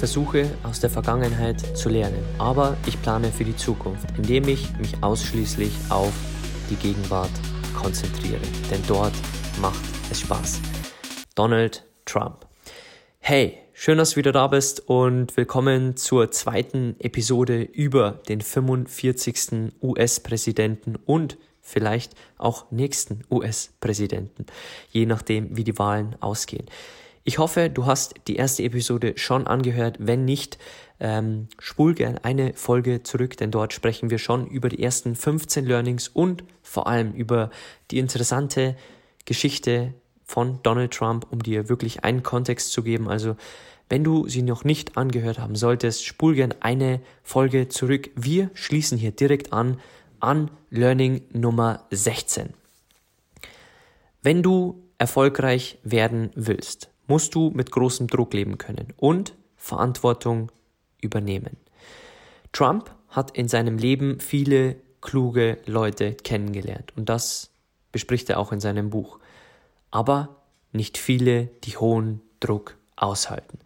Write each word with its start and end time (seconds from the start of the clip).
Versuche 0.00 0.50
aus 0.62 0.80
der 0.80 0.88
Vergangenheit 0.88 1.60
zu 1.76 1.90
lernen, 1.90 2.24
aber 2.38 2.78
ich 2.86 3.00
plane 3.02 3.30
für 3.30 3.44
die 3.44 3.54
Zukunft, 3.54 4.06
indem 4.16 4.48
ich 4.48 4.74
mich 4.78 4.94
ausschließlich 5.02 5.70
auf 5.90 6.14
die 6.70 6.76
Gegenwart 6.76 7.30
konzentriere. 7.74 8.40
Denn 8.70 8.82
dort 8.88 9.12
macht 9.60 9.84
es 10.10 10.20
Spaß. 10.20 10.58
Donald 11.34 11.84
Trump. 12.06 12.46
Hey, 13.18 13.58
schön, 13.74 13.98
dass 13.98 14.12
du 14.12 14.16
wieder 14.16 14.32
da 14.32 14.46
bist 14.46 14.88
und 14.88 15.36
willkommen 15.36 15.98
zur 15.98 16.30
zweiten 16.30 16.96
Episode 16.98 17.60
über 17.60 18.22
den 18.26 18.40
45. 18.40 19.74
US-Präsidenten 19.82 20.96
und 20.96 21.36
vielleicht 21.60 22.14
auch 22.38 22.70
nächsten 22.70 23.20
US-Präsidenten, 23.30 24.46
je 24.92 25.04
nachdem, 25.04 25.58
wie 25.58 25.64
die 25.64 25.78
Wahlen 25.78 26.16
ausgehen. 26.20 26.64
Ich 27.22 27.38
hoffe, 27.38 27.68
du 27.68 27.86
hast 27.86 28.14
die 28.28 28.36
erste 28.36 28.62
Episode 28.62 29.12
schon 29.16 29.46
angehört. 29.46 29.96
Wenn 29.98 30.24
nicht, 30.24 30.58
ähm, 31.00 31.48
spul 31.58 31.94
gern 31.94 32.18
eine 32.18 32.54
Folge 32.54 33.02
zurück, 33.02 33.36
denn 33.36 33.50
dort 33.50 33.72
sprechen 33.72 34.10
wir 34.10 34.18
schon 34.18 34.46
über 34.46 34.68
die 34.68 34.82
ersten 34.82 35.14
15 35.14 35.66
Learnings 35.66 36.08
und 36.08 36.44
vor 36.62 36.86
allem 36.86 37.12
über 37.12 37.50
die 37.90 37.98
interessante 37.98 38.76
Geschichte 39.26 39.92
von 40.24 40.60
Donald 40.62 40.92
Trump, 40.92 41.26
um 41.30 41.42
dir 41.42 41.68
wirklich 41.68 42.04
einen 42.04 42.22
Kontext 42.22 42.72
zu 42.72 42.82
geben. 42.82 43.08
Also, 43.08 43.36
wenn 43.90 44.04
du 44.04 44.28
sie 44.28 44.42
noch 44.42 44.64
nicht 44.64 44.96
angehört 44.96 45.38
haben 45.38 45.56
solltest, 45.56 46.04
spul 46.04 46.36
gern 46.36 46.54
eine 46.60 47.00
Folge 47.22 47.68
zurück. 47.68 48.10
Wir 48.14 48.50
schließen 48.54 48.96
hier 48.96 49.10
direkt 49.10 49.52
an 49.52 49.78
an 50.20 50.50
Learning 50.70 51.22
Nummer 51.32 51.86
16. 51.90 52.54
Wenn 54.22 54.42
du 54.42 54.82
erfolgreich 54.98 55.78
werden 55.82 56.30
willst, 56.34 56.90
musst 57.10 57.34
du 57.34 57.50
mit 57.50 57.72
großem 57.72 58.06
Druck 58.06 58.32
leben 58.34 58.56
können 58.56 58.94
und 58.96 59.34
Verantwortung 59.56 60.52
übernehmen. 61.00 61.56
Trump 62.52 62.94
hat 63.08 63.36
in 63.36 63.48
seinem 63.48 63.78
Leben 63.78 64.20
viele 64.20 64.76
kluge 65.00 65.58
Leute 65.66 66.14
kennengelernt 66.14 66.92
und 66.96 67.08
das 67.08 67.50
bespricht 67.90 68.30
er 68.30 68.38
auch 68.38 68.52
in 68.52 68.60
seinem 68.60 68.90
Buch. 68.90 69.18
Aber 69.90 70.36
nicht 70.70 70.98
viele, 70.98 71.46
die 71.64 71.76
hohen 71.76 72.20
Druck 72.38 72.76
aushalten. 72.94 73.58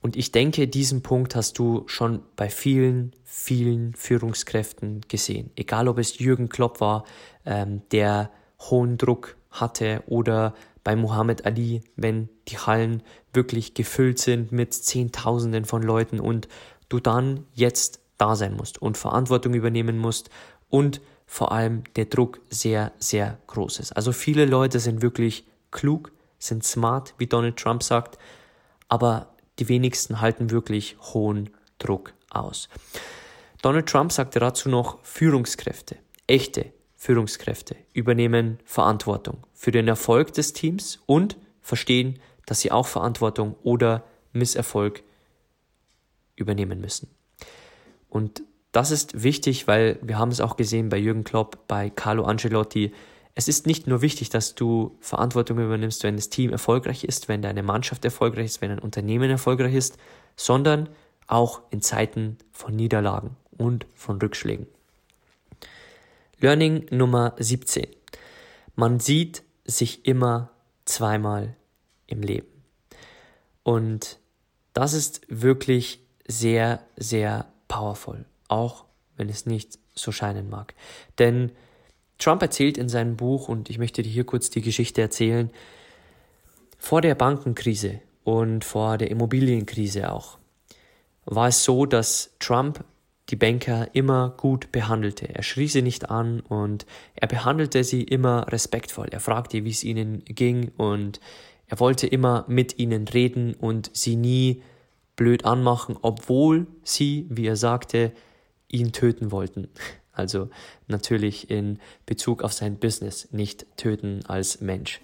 Und 0.00 0.14
ich 0.14 0.30
denke, 0.30 0.68
diesen 0.68 1.02
Punkt 1.02 1.34
hast 1.34 1.58
du 1.58 1.82
schon 1.88 2.22
bei 2.36 2.48
vielen, 2.48 3.10
vielen 3.24 3.92
Führungskräften 3.94 5.00
gesehen. 5.08 5.50
Egal 5.56 5.88
ob 5.88 5.98
es 5.98 6.20
Jürgen 6.20 6.48
Klopp 6.48 6.80
war, 6.80 7.06
ähm, 7.44 7.82
der 7.90 8.30
hohen 8.60 8.98
Druck 8.98 9.36
hatte 9.50 10.04
oder 10.06 10.54
bei 10.86 10.94
Muhammad 10.94 11.44
Ali, 11.46 11.82
wenn 11.96 12.28
die 12.46 12.58
Hallen 12.58 13.02
wirklich 13.32 13.74
gefüllt 13.74 14.20
sind 14.20 14.52
mit 14.52 14.72
Zehntausenden 14.72 15.64
von 15.64 15.82
Leuten 15.82 16.20
und 16.20 16.46
du 16.88 17.00
dann 17.00 17.44
jetzt 17.54 17.98
da 18.18 18.36
sein 18.36 18.54
musst 18.54 18.80
und 18.80 18.96
Verantwortung 18.96 19.54
übernehmen 19.54 19.98
musst 19.98 20.30
und 20.70 21.00
vor 21.26 21.50
allem 21.50 21.82
der 21.96 22.04
Druck 22.04 22.40
sehr, 22.50 22.92
sehr 23.00 23.36
groß 23.48 23.80
ist. 23.80 23.96
Also 23.96 24.12
viele 24.12 24.44
Leute 24.44 24.78
sind 24.78 25.02
wirklich 25.02 25.44
klug, 25.72 26.12
sind 26.38 26.62
smart, 26.62 27.14
wie 27.18 27.26
Donald 27.26 27.56
Trump 27.56 27.82
sagt, 27.82 28.16
aber 28.88 29.34
die 29.58 29.68
wenigsten 29.68 30.20
halten 30.20 30.52
wirklich 30.52 30.96
hohen 31.00 31.50
Druck 31.80 32.12
aus. 32.30 32.68
Donald 33.60 33.88
Trump 33.88 34.12
sagte 34.12 34.38
dazu 34.38 34.68
noch 34.68 35.02
Führungskräfte, 35.02 35.96
echte 36.28 36.75
Führungskräfte 37.06 37.76
übernehmen 37.92 38.58
Verantwortung 38.64 39.44
für 39.54 39.70
den 39.70 39.86
Erfolg 39.86 40.32
des 40.32 40.54
Teams 40.54 40.98
und 41.06 41.36
verstehen, 41.62 42.18
dass 42.46 42.58
sie 42.58 42.72
auch 42.72 42.88
Verantwortung 42.88 43.54
oder 43.62 44.02
Misserfolg 44.32 45.04
übernehmen 46.34 46.80
müssen. 46.80 47.08
Und 48.08 48.42
das 48.72 48.90
ist 48.90 49.22
wichtig, 49.22 49.68
weil 49.68 50.00
wir 50.02 50.18
haben 50.18 50.32
es 50.32 50.40
auch 50.40 50.56
gesehen 50.56 50.88
bei 50.88 50.98
Jürgen 50.98 51.22
Klopp, 51.22 51.68
bei 51.68 51.90
Carlo 51.90 52.24
Ancelotti. 52.24 52.92
Es 53.36 53.46
ist 53.46 53.68
nicht 53.68 53.86
nur 53.86 54.02
wichtig, 54.02 54.30
dass 54.30 54.56
du 54.56 54.96
Verantwortung 54.98 55.60
übernimmst, 55.60 56.02
wenn 56.02 56.16
das 56.16 56.28
Team 56.28 56.50
erfolgreich 56.50 57.04
ist, 57.04 57.28
wenn 57.28 57.40
deine 57.40 57.62
Mannschaft 57.62 58.04
erfolgreich 58.04 58.46
ist, 58.46 58.62
wenn 58.62 58.72
ein 58.72 58.80
Unternehmen 58.80 59.30
erfolgreich 59.30 59.74
ist, 59.74 59.96
sondern 60.34 60.88
auch 61.28 61.62
in 61.70 61.82
Zeiten 61.82 62.38
von 62.50 62.74
Niederlagen 62.74 63.36
und 63.56 63.86
von 63.94 64.20
Rückschlägen. 64.20 64.66
Learning 66.38 66.84
Nummer 66.90 67.34
17. 67.38 67.86
Man 68.74 69.00
sieht 69.00 69.42
sich 69.64 70.04
immer 70.04 70.50
zweimal 70.84 71.56
im 72.06 72.20
Leben. 72.20 72.46
Und 73.62 74.18
das 74.74 74.92
ist 74.92 75.22
wirklich 75.28 76.00
sehr, 76.28 76.82
sehr 76.98 77.46
powerful, 77.68 78.26
auch 78.48 78.84
wenn 79.16 79.30
es 79.30 79.46
nicht 79.46 79.78
so 79.94 80.12
scheinen 80.12 80.50
mag. 80.50 80.74
Denn 81.18 81.52
Trump 82.18 82.42
erzählt 82.42 82.76
in 82.76 82.90
seinem 82.90 83.16
Buch, 83.16 83.48
und 83.48 83.70
ich 83.70 83.78
möchte 83.78 84.02
dir 84.02 84.10
hier 84.10 84.26
kurz 84.26 84.50
die 84.50 84.60
Geschichte 84.60 85.00
erzählen, 85.00 85.50
vor 86.78 87.00
der 87.00 87.14
Bankenkrise 87.14 88.02
und 88.24 88.62
vor 88.62 88.98
der 88.98 89.10
Immobilienkrise 89.10 90.12
auch, 90.12 90.36
war 91.24 91.48
es 91.48 91.64
so, 91.64 91.86
dass 91.86 92.34
Trump 92.40 92.84
die 93.30 93.36
Banker 93.36 93.88
immer 93.92 94.34
gut 94.36 94.70
behandelte. 94.70 95.34
Er 95.34 95.42
schrie 95.42 95.68
sie 95.68 95.82
nicht 95.82 96.10
an 96.10 96.40
und 96.40 96.86
er 97.14 97.26
behandelte 97.26 97.82
sie 97.82 98.02
immer 98.02 98.46
respektvoll. 98.52 99.08
Er 99.10 99.20
fragte, 99.20 99.64
wie 99.64 99.70
es 99.70 99.82
ihnen 99.82 100.24
ging 100.24 100.70
und 100.76 101.20
er 101.66 101.80
wollte 101.80 102.06
immer 102.06 102.44
mit 102.46 102.78
ihnen 102.78 103.08
reden 103.08 103.54
und 103.54 103.90
sie 103.92 104.16
nie 104.16 104.62
blöd 105.16 105.44
anmachen, 105.44 105.96
obwohl 106.00 106.66
sie, 106.84 107.26
wie 107.28 107.46
er 107.46 107.56
sagte, 107.56 108.12
ihn 108.68 108.92
töten 108.92 109.30
wollten. 109.30 109.68
Also 110.18 110.48
natürlich 110.86 111.50
in 111.50 111.78
Bezug 112.06 112.42
auf 112.42 112.54
sein 112.54 112.78
Business, 112.78 113.28
nicht 113.32 113.66
töten 113.76 114.24
als 114.26 114.62
Mensch. 114.62 115.02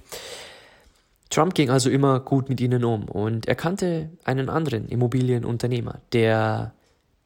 Trump 1.29 1.53
ging 1.53 1.69
also 1.69 1.91
immer 1.91 2.19
gut 2.21 2.49
mit 2.49 2.63
ihnen 2.63 2.83
um 2.83 3.05
und 3.11 3.47
er 3.47 3.55
kannte 3.55 4.09
einen 4.25 4.49
anderen 4.49 4.89
Immobilienunternehmer, 4.89 6.01
der 6.15 6.73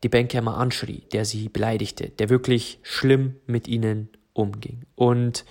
die 0.02 0.08
Banker 0.08 0.42
mal 0.42 0.56
anschrie, 0.56 1.02
der 1.12 1.24
sie 1.24 1.48
beleidigte, 1.48 2.10
der 2.10 2.28
wirklich 2.28 2.78
schlimm 2.82 3.36
mit 3.46 3.68
ihnen 3.68 4.08
umging. 4.32 4.82
Und 4.94 5.44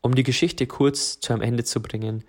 um 0.00 0.14
die 0.14 0.24
Geschichte 0.24 0.66
kurz 0.66 1.20
zu 1.20 1.32
einem 1.32 1.42
Ende 1.42 1.64
zu 1.64 1.80
bringen, 1.80 2.24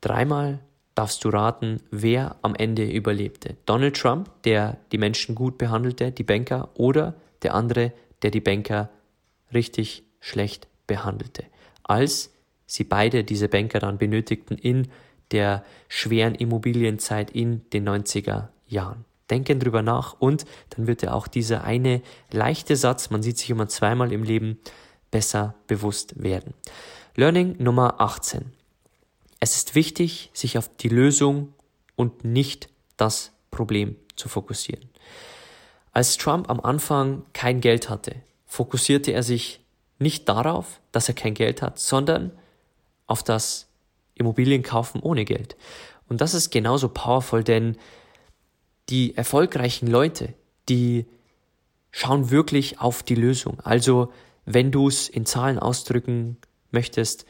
dreimal 0.00 0.60
darfst 0.94 1.24
du 1.24 1.30
raten, 1.30 1.80
wer 1.90 2.36
am 2.42 2.54
Ende 2.54 2.88
überlebte. 2.90 3.56
Donald 3.66 3.96
Trump, 3.96 4.30
der 4.42 4.78
die 4.92 4.98
Menschen 4.98 5.34
gut 5.34 5.58
behandelte, 5.58 6.12
die 6.12 6.24
Banker, 6.24 6.70
oder 6.74 7.14
der 7.42 7.54
andere, 7.54 7.92
der 8.22 8.30
die 8.30 8.40
Banker 8.40 8.90
richtig 9.52 10.04
schlecht 10.20 10.68
behandelte. 10.86 11.44
Als 11.82 12.32
sie 12.66 12.84
beide 12.84 13.24
diese 13.24 13.48
Banker 13.48 13.80
dann 13.80 13.98
benötigten 13.98 14.56
in 14.56 14.88
der 15.30 15.64
schweren 15.88 16.34
Immobilienzeit 16.34 17.30
in 17.30 17.68
den 17.70 17.88
90er 17.88 18.48
Jahren. 18.66 19.04
Denken 19.30 19.60
drüber 19.60 19.82
nach 19.82 20.14
und 20.18 20.44
dann 20.70 20.86
wird 20.86 21.02
dir 21.02 21.14
auch 21.14 21.26
dieser 21.26 21.64
eine 21.64 22.02
leichte 22.30 22.76
Satz, 22.76 23.10
man 23.10 23.22
sieht 23.22 23.38
sich 23.38 23.50
immer 23.50 23.68
zweimal 23.68 24.12
im 24.12 24.22
Leben, 24.22 24.58
besser 25.10 25.54
bewusst 25.66 26.22
werden. 26.22 26.54
Learning 27.14 27.56
Nummer 27.58 28.00
18. 28.00 28.52
Es 29.40 29.56
ist 29.56 29.74
wichtig, 29.74 30.30
sich 30.32 30.58
auf 30.58 30.70
die 30.76 30.88
Lösung 30.88 31.52
und 31.96 32.24
nicht 32.24 32.68
das 32.96 33.32
Problem 33.50 33.96
zu 34.16 34.28
fokussieren. 34.28 34.88
Als 35.92 36.16
Trump 36.16 36.48
am 36.48 36.60
Anfang 36.60 37.24
kein 37.32 37.60
Geld 37.60 37.90
hatte, 37.90 38.16
fokussierte 38.46 39.12
er 39.12 39.22
sich 39.22 39.60
nicht 39.98 40.28
darauf, 40.28 40.80
dass 40.90 41.08
er 41.08 41.14
kein 41.14 41.34
Geld 41.34 41.62
hat, 41.62 41.78
sondern 41.78 42.32
auf 43.06 43.22
das 43.22 43.68
Immobilienkaufen 44.14 45.00
ohne 45.00 45.24
Geld. 45.24 45.56
Und 46.08 46.20
das 46.20 46.34
ist 46.34 46.50
genauso 46.50 46.88
powerful, 46.88 47.44
denn 47.44 47.76
die 48.88 49.16
erfolgreichen 49.16 49.86
Leute, 49.86 50.34
die 50.68 51.06
schauen 51.90 52.30
wirklich 52.30 52.80
auf 52.80 53.02
die 53.02 53.14
Lösung. 53.14 53.60
Also 53.60 54.12
wenn 54.44 54.72
du 54.72 54.88
es 54.88 55.08
in 55.08 55.26
Zahlen 55.26 55.58
ausdrücken 55.58 56.38
möchtest, 56.70 57.26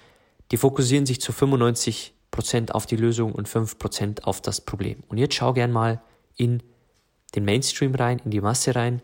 die 0.51 0.57
fokussieren 0.57 1.07
sich 1.07 1.21
zu 1.21 1.33
95% 1.33 2.71
auf 2.71 2.87
die 2.87 2.97
Lösung 2.97 3.33
und 3.33 3.49
5% 3.49 4.23
auf 4.23 4.41
das 4.41 4.61
Problem. 4.61 5.03
Und 5.09 5.19
jetzt 5.19 5.35
schau 5.35 5.53
gern 5.53 5.73
mal 5.73 6.01
in 6.37 6.63
den 7.35 7.45
Mainstream 7.45 7.95
rein, 7.95 8.21
in 8.25 8.31
die 8.31 8.41
Masse 8.41 8.75
rein. 8.75 9.03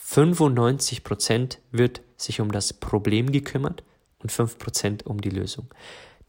95% 0.00 1.58
wird 1.72 2.02
sich 2.16 2.40
um 2.40 2.52
das 2.52 2.72
Problem 2.72 3.32
gekümmert 3.32 3.82
und 4.20 4.30
5% 4.30 5.04
um 5.04 5.20
die 5.20 5.30
Lösung. 5.30 5.66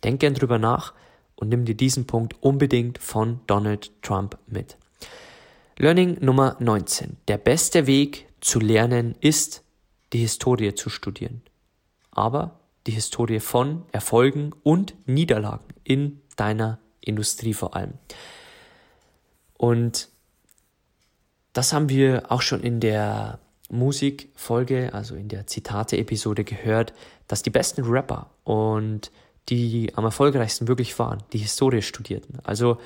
Denk 0.04 0.20
gern 0.20 0.34
drüber 0.34 0.60
nach 0.60 0.94
und 1.36 1.50
nimm 1.50 1.66
dir 1.66 1.76
diesen 1.76 2.06
Punkt 2.08 2.36
unbedingt 2.42 2.98
von 2.98 3.40
Donald 3.48 3.92
Trump 4.02 4.38
mit. 4.48 4.78
Learning 5.80 6.18
Nummer 6.22 6.58
19. 6.60 7.18
Der 7.28 7.38
beste 7.38 7.86
Weg 7.86 8.26
zu 8.42 8.60
lernen 8.60 9.14
ist, 9.22 9.64
die 10.12 10.18
Historie 10.18 10.74
zu 10.74 10.90
studieren. 10.90 11.44
Aber 12.10 12.60
die 12.88 12.94
Historie 12.94 13.40
von 13.40 13.86
Erfolgen 13.92 14.54
und 14.64 14.96
Niederlagen 15.06 15.68
in 15.84 16.20
deiner 16.36 16.80
Industrie 17.00 17.54
vor 17.54 17.76
allem. 17.76 17.94
Und 19.54 20.10
das 21.54 21.74
haben 21.74 21.90
wir 21.90 22.32
auch 22.32 22.42
schon 22.42 22.62
in 22.62 22.80
der 22.80 23.38
Musikfolge, 23.70 24.96
also 24.96 25.14
in 25.14 25.28
der 25.28 25.46
Zitate-Episode 25.46 26.44
gehört, 26.44 26.94
dass 27.28 27.44
die 27.44 27.52
besten 27.52 27.84
Rapper 27.84 28.32
und 28.46 29.12
die 29.50 29.92
am 29.94 30.06
erfolgreichsten 30.06 30.68
wirklich 30.68 30.98
waren, 30.98 31.22
die 31.34 31.38
Historie 31.38 31.84
studierten. 31.84 32.40
Also 32.44 32.80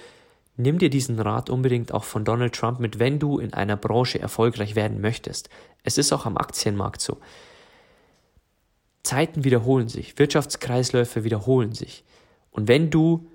nimm 0.57 0.77
dir 0.77 0.89
diesen 0.89 1.19
Rat 1.19 1.49
unbedingt 1.49 1.93
auch 1.93 2.03
von 2.03 2.25
Donald 2.25 2.53
Trump 2.53 2.79
mit, 2.79 2.99
wenn 2.99 3.19
du 3.19 3.39
in 3.39 3.53
einer 3.53 3.77
Branche 3.77 4.19
erfolgreich 4.19 4.75
werden 4.75 5.01
möchtest. 5.01 5.49
Es 5.83 5.97
ist 5.97 6.11
auch 6.13 6.25
am 6.25 6.37
Aktienmarkt 6.37 7.01
so. 7.01 7.17
Zeiten 9.03 9.43
wiederholen 9.43 9.87
sich, 9.87 10.17
Wirtschaftskreisläufe 10.19 11.23
wiederholen 11.23 11.73
sich. 11.73 12.03
Und 12.51 12.67
wenn 12.67 12.89
du 12.89 13.27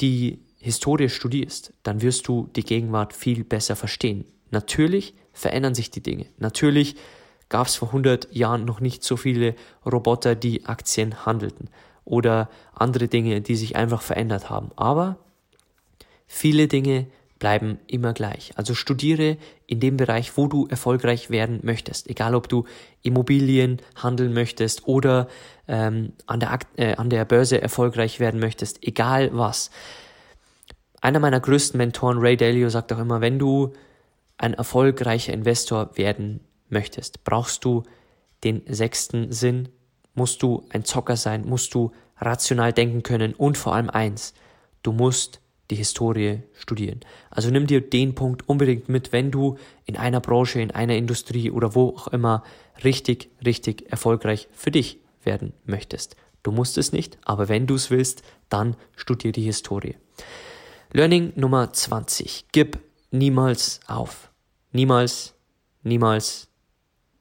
die 0.00 0.44
Historie 0.58 1.08
studierst, 1.08 1.72
dann 1.82 2.02
wirst 2.02 2.26
du 2.26 2.48
die 2.56 2.64
Gegenwart 2.64 3.12
viel 3.12 3.44
besser 3.44 3.76
verstehen. 3.76 4.24
Natürlich 4.50 5.14
verändern 5.32 5.74
sich 5.74 5.90
die 5.90 6.02
Dinge. 6.02 6.26
Natürlich 6.38 6.96
gab 7.48 7.66
es 7.66 7.76
vor 7.76 7.88
100 7.88 8.34
Jahren 8.34 8.64
noch 8.64 8.80
nicht 8.80 9.04
so 9.04 9.16
viele 9.16 9.54
Roboter, 9.84 10.34
die 10.34 10.64
Aktien 10.64 11.26
handelten 11.26 11.68
oder 12.04 12.48
andere 12.74 13.08
Dinge, 13.08 13.40
die 13.40 13.56
sich 13.56 13.76
einfach 13.76 14.02
verändert 14.02 14.50
haben. 14.50 14.70
Aber 14.76 15.18
viele 16.26 16.68
Dinge 16.68 17.06
bleiben 17.38 17.78
immer 17.86 18.12
gleich. 18.12 18.52
Also 18.56 18.74
studiere 18.74 19.36
in 19.66 19.80
dem 19.80 19.96
Bereich, 19.96 20.36
wo 20.36 20.46
du 20.46 20.66
erfolgreich 20.66 21.30
werden 21.30 21.60
möchtest. 21.62 22.08
Egal, 22.08 22.34
ob 22.34 22.48
du 22.48 22.64
Immobilien 23.02 23.82
handeln 23.96 24.32
möchtest 24.32 24.86
oder 24.86 25.28
ähm, 25.68 26.12
an, 26.26 26.40
der 26.40 26.58
äh, 26.76 26.94
an 26.96 27.10
der 27.10 27.24
Börse 27.24 27.60
erfolgreich 27.60 28.20
werden 28.20 28.40
möchtest. 28.40 28.82
Egal 28.82 29.30
was. 29.32 29.70
Einer 31.00 31.18
meiner 31.18 31.40
größten 31.40 31.76
Mentoren, 31.76 32.18
Ray 32.18 32.36
Dalio, 32.36 32.70
sagt 32.70 32.92
auch 32.92 32.98
immer, 32.98 33.20
wenn 33.20 33.38
du 33.38 33.74
ein 34.38 34.54
erfolgreicher 34.54 35.34
Investor 35.34 35.96
werden 35.98 36.40
möchtest, 36.70 37.24
brauchst 37.24 37.64
du 37.64 37.82
den 38.42 38.62
sechsten 38.66 39.32
Sinn, 39.32 39.68
musst 40.14 40.42
du 40.42 40.64
ein 40.70 40.84
Zocker 40.84 41.16
sein, 41.16 41.46
musst 41.46 41.74
du 41.74 41.92
rational 42.18 42.72
denken 42.72 43.02
können 43.02 43.34
und 43.34 43.58
vor 43.58 43.74
allem 43.74 43.90
eins, 43.90 44.32
du 44.82 44.92
musst 44.92 45.40
die 45.70 45.76
Historie 45.76 46.42
studieren. 46.52 47.00
Also 47.30 47.50
nimm 47.50 47.66
dir 47.66 47.80
den 47.80 48.14
Punkt 48.14 48.48
unbedingt 48.48 48.88
mit, 48.88 49.12
wenn 49.12 49.30
du 49.30 49.56
in 49.86 49.96
einer 49.96 50.20
Branche, 50.20 50.60
in 50.60 50.70
einer 50.70 50.96
Industrie 50.96 51.50
oder 51.50 51.74
wo 51.74 51.90
auch 51.90 52.08
immer 52.08 52.44
richtig, 52.82 53.30
richtig 53.44 53.90
erfolgreich 53.90 54.48
für 54.52 54.70
dich 54.70 54.98
werden 55.22 55.52
möchtest. 55.64 56.16
Du 56.42 56.52
musst 56.52 56.76
es 56.76 56.92
nicht, 56.92 57.18
aber 57.24 57.48
wenn 57.48 57.66
du 57.66 57.74
es 57.74 57.90
willst, 57.90 58.22
dann 58.50 58.76
studier 58.94 59.32
die 59.32 59.42
Historie. 59.42 59.96
Learning 60.92 61.32
Nummer 61.34 61.72
20. 61.72 62.46
Gib 62.52 62.78
niemals 63.10 63.80
auf. 63.86 64.30
Niemals, 64.72 65.34
niemals, 65.82 66.48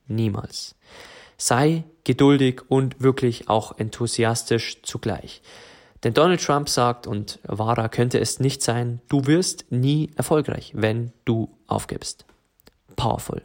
niemals. 0.07 0.75
Sei 1.37 1.83
geduldig 2.03 2.61
und 2.67 3.01
wirklich 3.01 3.49
auch 3.49 3.77
enthusiastisch 3.77 4.81
zugleich. 4.83 5.41
Denn 6.03 6.13
Donald 6.13 6.43
Trump 6.43 6.67
sagt, 6.67 7.07
und 7.07 7.39
wahrer 7.43 7.87
könnte 7.89 8.19
es 8.19 8.39
nicht 8.39 8.61
sein, 8.61 9.01
du 9.07 9.25
wirst 9.25 9.71
nie 9.71 10.11
erfolgreich, 10.15 10.73
wenn 10.75 11.13
du 11.25 11.49
aufgibst. 11.67 12.25
Powerful. 12.95 13.41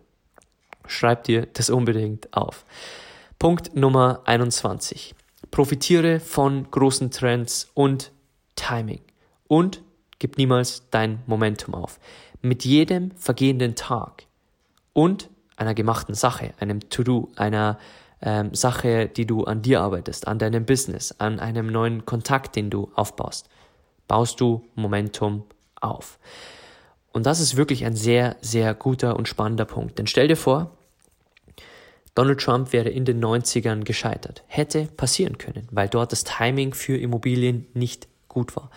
Schreib 0.86 1.24
dir 1.24 1.46
das 1.46 1.70
unbedingt 1.70 2.32
auf. 2.34 2.64
Punkt 3.38 3.76
Nummer 3.76 4.22
21. 4.24 5.14
Profitiere 5.50 6.18
von 6.18 6.68
großen 6.70 7.10
Trends 7.10 7.70
und 7.74 8.10
Timing. 8.56 9.00
Und 9.46 9.82
gib 10.18 10.36
niemals 10.36 10.82
dein 10.90 11.22
Momentum 11.26 11.74
auf. 11.74 12.00
Mit 12.42 12.64
jedem 12.64 13.12
vergehenden 13.12 13.76
Tag 13.76 14.24
und 14.92 15.30
einer 15.56 15.74
gemachten 15.74 16.14
Sache, 16.14 16.52
einem 16.58 16.88
To-Do, 16.88 17.30
einer 17.36 17.78
ähm, 18.22 18.54
Sache, 18.54 19.08
die 19.08 19.26
du 19.26 19.44
an 19.44 19.62
dir 19.62 19.80
arbeitest, 19.80 20.26
an 20.26 20.38
deinem 20.38 20.64
Business, 20.64 21.14
an 21.18 21.40
einem 21.40 21.66
neuen 21.68 22.04
Kontakt, 22.04 22.56
den 22.56 22.70
du 22.70 22.90
aufbaust, 22.94 23.48
baust 24.06 24.40
du 24.40 24.64
Momentum 24.74 25.44
auf. 25.80 26.18
Und 27.12 27.26
das 27.26 27.40
ist 27.40 27.56
wirklich 27.56 27.84
ein 27.84 27.96
sehr, 27.96 28.36
sehr 28.40 28.74
guter 28.74 29.16
und 29.16 29.28
spannender 29.28 29.64
Punkt. 29.64 29.98
Denn 29.98 30.06
stell 30.06 30.28
dir 30.28 30.36
vor, 30.36 30.72
Donald 32.14 32.40
Trump 32.40 32.72
wäre 32.72 32.88
in 32.88 33.04
den 33.04 33.24
90ern 33.24 33.84
gescheitert. 33.84 34.42
Hätte 34.48 34.86
passieren 34.96 35.38
können, 35.38 35.68
weil 35.70 35.88
dort 35.88 36.12
das 36.12 36.24
Timing 36.24 36.74
für 36.74 36.96
Immobilien 36.96 37.66
nicht 37.74 38.08
gut 38.26 38.56
war. 38.56 38.70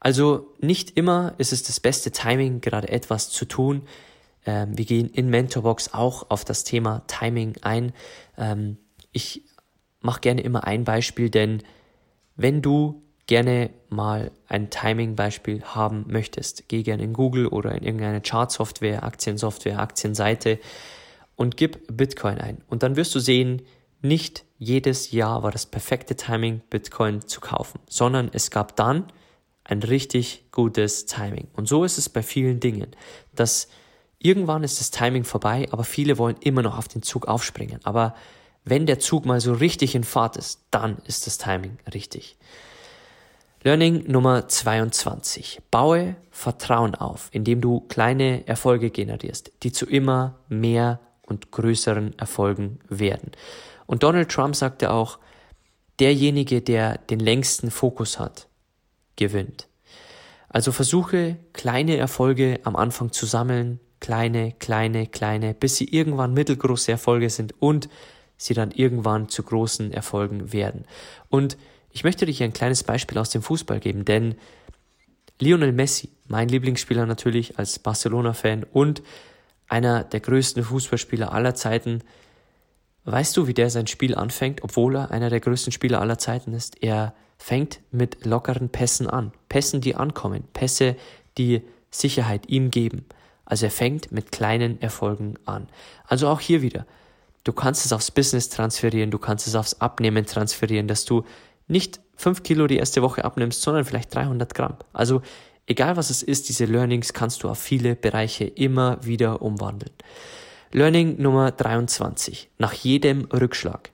Also 0.00 0.54
nicht 0.60 0.96
immer 0.96 1.34
ist 1.38 1.52
es 1.52 1.64
das 1.64 1.80
beste 1.80 2.12
Timing, 2.12 2.60
gerade 2.60 2.88
etwas 2.88 3.30
zu 3.30 3.46
tun, 3.46 3.82
ähm, 4.48 4.78
wir 4.78 4.86
gehen 4.86 5.10
in 5.10 5.28
Mentorbox 5.28 5.92
auch 5.92 6.30
auf 6.30 6.42
das 6.42 6.64
Thema 6.64 7.02
Timing 7.06 7.56
ein. 7.60 7.92
Ähm, 8.38 8.78
ich 9.12 9.42
mache 10.00 10.22
gerne 10.22 10.40
immer 10.40 10.64
ein 10.64 10.84
Beispiel, 10.84 11.28
denn 11.28 11.62
wenn 12.34 12.62
du 12.62 13.02
gerne 13.26 13.68
mal 13.90 14.30
ein 14.46 14.70
Timing-Beispiel 14.70 15.62
haben 15.64 16.06
möchtest, 16.08 16.66
geh 16.68 16.82
gerne 16.82 17.02
in 17.02 17.12
Google 17.12 17.46
oder 17.48 17.72
in 17.72 17.84
irgendeine 17.84 18.22
Chart-Software, 18.22 19.02
Aktiensoftware, 19.02 19.80
Aktienseite 19.80 20.58
und 21.36 21.58
gib 21.58 21.94
Bitcoin 21.94 22.38
ein. 22.38 22.62
Und 22.68 22.82
dann 22.82 22.96
wirst 22.96 23.14
du 23.14 23.20
sehen, 23.20 23.60
nicht 24.00 24.46
jedes 24.56 25.10
Jahr 25.10 25.42
war 25.42 25.50
das 25.50 25.66
perfekte 25.66 26.16
Timing, 26.16 26.62
Bitcoin 26.70 27.20
zu 27.20 27.40
kaufen, 27.40 27.80
sondern 27.86 28.30
es 28.32 28.50
gab 28.50 28.76
dann 28.76 29.12
ein 29.64 29.82
richtig 29.82 30.46
gutes 30.52 31.04
Timing. 31.04 31.48
Und 31.52 31.68
so 31.68 31.84
ist 31.84 31.98
es 31.98 32.08
bei 32.08 32.22
vielen 32.22 32.60
Dingen, 32.60 32.96
dass 33.34 33.68
Irgendwann 34.20 34.64
ist 34.64 34.80
das 34.80 34.90
Timing 34.90 35.24
vorbei, 35.24 35.68
aber 35.70 35.84
viele 35.84 36.18
wollen 36.18 36.36
immer 36.40 36.62
noch 36.62 36.76
auf 36.76 36.88
den 36.88 37.02
Zug 37.02 37.28
aufspringen. 37.28 37.80
Aber 37.84 38.14
wenn 38.64 38.86
der 38.86 38.98
Zug 38.98 39.24
mal 39.24 39.40
so 39.40 39.52
richtig 39.52 39.94
in 39.94 40.04
Fahrt 40.04 40.36
ist, 40.36 40.60
dann 40.70 40.98
ist 41.06 41.26
das 41.26 41.38
Timing 41.38 41.78
richtig. 41.92 42.36
Learning 43.62 44.04
Nummer 44.10 44.46
22. 44.46 45.62
Baue 45.70 46.16
Vertrauen 46.30 46.94
auf, 46.94 47.28
indem 47.32 47.60
du 47.60 47.80
kleine 47.80 48.46
Erfolge 48.46 48.90
generierst, 48.90 49.52
die 49.62 49.72
zu 49.72 49.86
immer 49.86 50.38
mehr 50.48 51.00
und 51.22 51.50
größeren 51.50 52.18
Erfolgen 52.18 52.78
werden. 52.88 53.32
Und 53.86 54.02
Donald 54.02 54.30
Trump 54.30 54.54
sagte 54.54 54.92
auch, 54.92 55.18
derjenige, 55.98 56.62
der 56.62 56.98
den 56.98 57.20
längsten 57.20 57.70
Fokus 57.70 58.18
hat, 58.18 58.48
gewinnt. 59.16 59.68
Also 60.48 60.72
versuche 60.72 61.36
kleine 61.52 61.96
Erfolge 61.96 62.60
am 62.64 62.76
Anfang 62.76 63.12
zu 63.12 63.26
sammeln, 63.26 63.80
kleine, 64.00 64.52
kleine, 64.58 65.06
kleine, 65.06 65.54
bis 65.54 65.76
sie 65.76 65.88
irgendwann 65.88 66.34
mittelgroße 66.34 66.90
Erfolge 66.90 67.30
sind 67.30 67.54
und 67.60 67.88
sie 68.36 68.54
dann 68.54 68.70
irgendwann 68.70 69.28
zu 69.28 69.42
großen 69.42 69.92
Erfolgen 69.92 70.52
werden. 70.52 70.84
Und 71.28 71.56
ich 71.90 72.04
möchte 72.04 72.26
dir 72.26 72.44
ein 72.44 72.52
kleines 72.52 72.84
Beispiel 72.84 73.18
aus 73.18 73.30
dem 73.30 73.42
Fußball 73.42 73.80
geben, 73.80 74.04
denn 74.04 74.36
Lionel 75.40 75.72
Messi, 75.72 76.10
mein 76.26 76.48
Lieblingsspieler 76.48 77.06
natürlich 77.06 77.58
als 77.58 77.78
Barcelona-Fan 77.78 78.64
und 78.64 79.02
einer 79.68 80.04
der 80.04 80.20
größten 80.20 80.64
Fußballspieler 80.64 81.32
aller 81.32 81.54
Zeiten, 81.54 82.02
weißt 83.04 83.36
du, 83.36 83.46
wie 83.46 83.54
der 83.54 83.70
sein 83.70 83.86
Spiel 83.86 84.14
anfängt, 84.14 84.62
obwohl 84.62 84.96
er 84.96 85.10
einer 85.10 85.30
der 85.30 85.40
größten 85.40 85.72
Spieler 85.72 86.00
aller 86.00 86.18
Zeiten 86.18 86.52
ist? 86.52 86.82
Er 86.82 87.14
fängt 87.38 87.80
mit 87.90 88.24
lockeren 88.24 88.68
Pässen 88.68 89.08
an. 89.08 89.32
Pässen, 89.48 89.80
die 89.80 89.94
ankommen. 89.94 90.44
Pässe, 90.52 90.96
die 91.38 91.62
Sicherheit 91.90 92.48
ihm 92.48 92.70
geben. 92.70 93.06
Also 93.48 93.64
er 93.64 93.70
fängt 93.70 94.12
mit 94.12 94.30
kleinen 94.30 94.80
Erfolgen 94.82 95.36
an. 95.46 95.68
Also 96.06 96.28
auch 96.28 96.38
hier 96.38 96.60
wieder. 96.60 96.86
Du 97.44 97.54
kannst 97.54 97.86
es 97.86 97.94
aufs 97.94 98.10
Business 98.10 98.50
transferieren, 98.50 99.10
du 99.10 99.18
kannst 99.18 99.46
es 99.46 99.54
aufs 99.54 99.80
Abnehmen 99.80 100.26
transferieren, 100.26 100.86
dass 100.86 101.06
du 101.06 101.24
nicht 101.66 101.98
fünf 102.14 102.42
Kilo 102.42 102.66
die 102.66 102.76
erste 102.76 103.00
Woche 103.00 103.24
abnimmst, 103.24 103.62
sondern 103.62 103.86
vielleicht 103.86 104.14
300 104.14 104.54
Gramm. 104.54 104.76
Also 104.92 105.22
egal 105.66 105.96
was 105.96 106.10
es 106.10 106.22
ist, 106.22 106.50
diese 106.50 106.66
Learnings 106.66 107.14
kannst 107.14 107.42
du 107.42 107.48
auf 107.48 107.58
viele 107.58 107.96
Bereiche 107.96 108.44
immer 108.44 109.02
wieder 109.02 109.40
umwandeln. 109.40 109.94
Learning 110.70 111.16
Nummer 111.22 111.50
23. 111.50 112.50
Nach 112.58 112.74
jedem 112.74 113.24
Rückschlag 113.24 113.92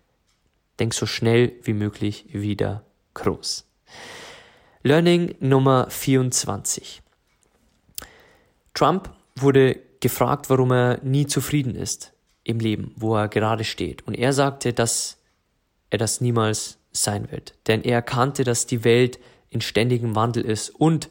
denk 0.80 0.94
so 0.94 1.06
schnell 1.06 1.52
wie 1.62 1.74
möglich 1.74 2.26
wieder 2.32 2.82
groß. 3.14 3.68
Learning 4.82 5.36
Nummer 5.38 5.88
24. 5.90 7.02
Trump 8.74 9.14
wurde 9.36 9.80
gefragt, 10.00 10.50
warum 10.50 10.72
er 10.72 11.00
nie 11.02 11.26
zufrieden 11.26 11.74
ist 11.74 12.12
im 12.44 12.58
Leben, 12.58 12.92
wo 12.96 13.16
er 13.16 13.28
gerade 13.28 13.64
steht. 13.64 14.06
Und 14.06 14.14
er 14.14 14.32
sagte, 14.32 14.72
dass 14.72 15.18
er 15.90 15.98
das 15.98 16.20
niemals 16.20 16.78
sein 16.92 17.30
wird. 17.30 17.54
Denn 17.66 17.82
er 17.82 17.96
erkannte, 17.96 18.44
dass 18.44 18.66
die 18.66 18.84
Welt 18.84 19.18
in 19.50 19.60
ständigem 19.60 20.14
Wandel 20.14 20.44
ist 20.44 20.70
und 20.70 21.08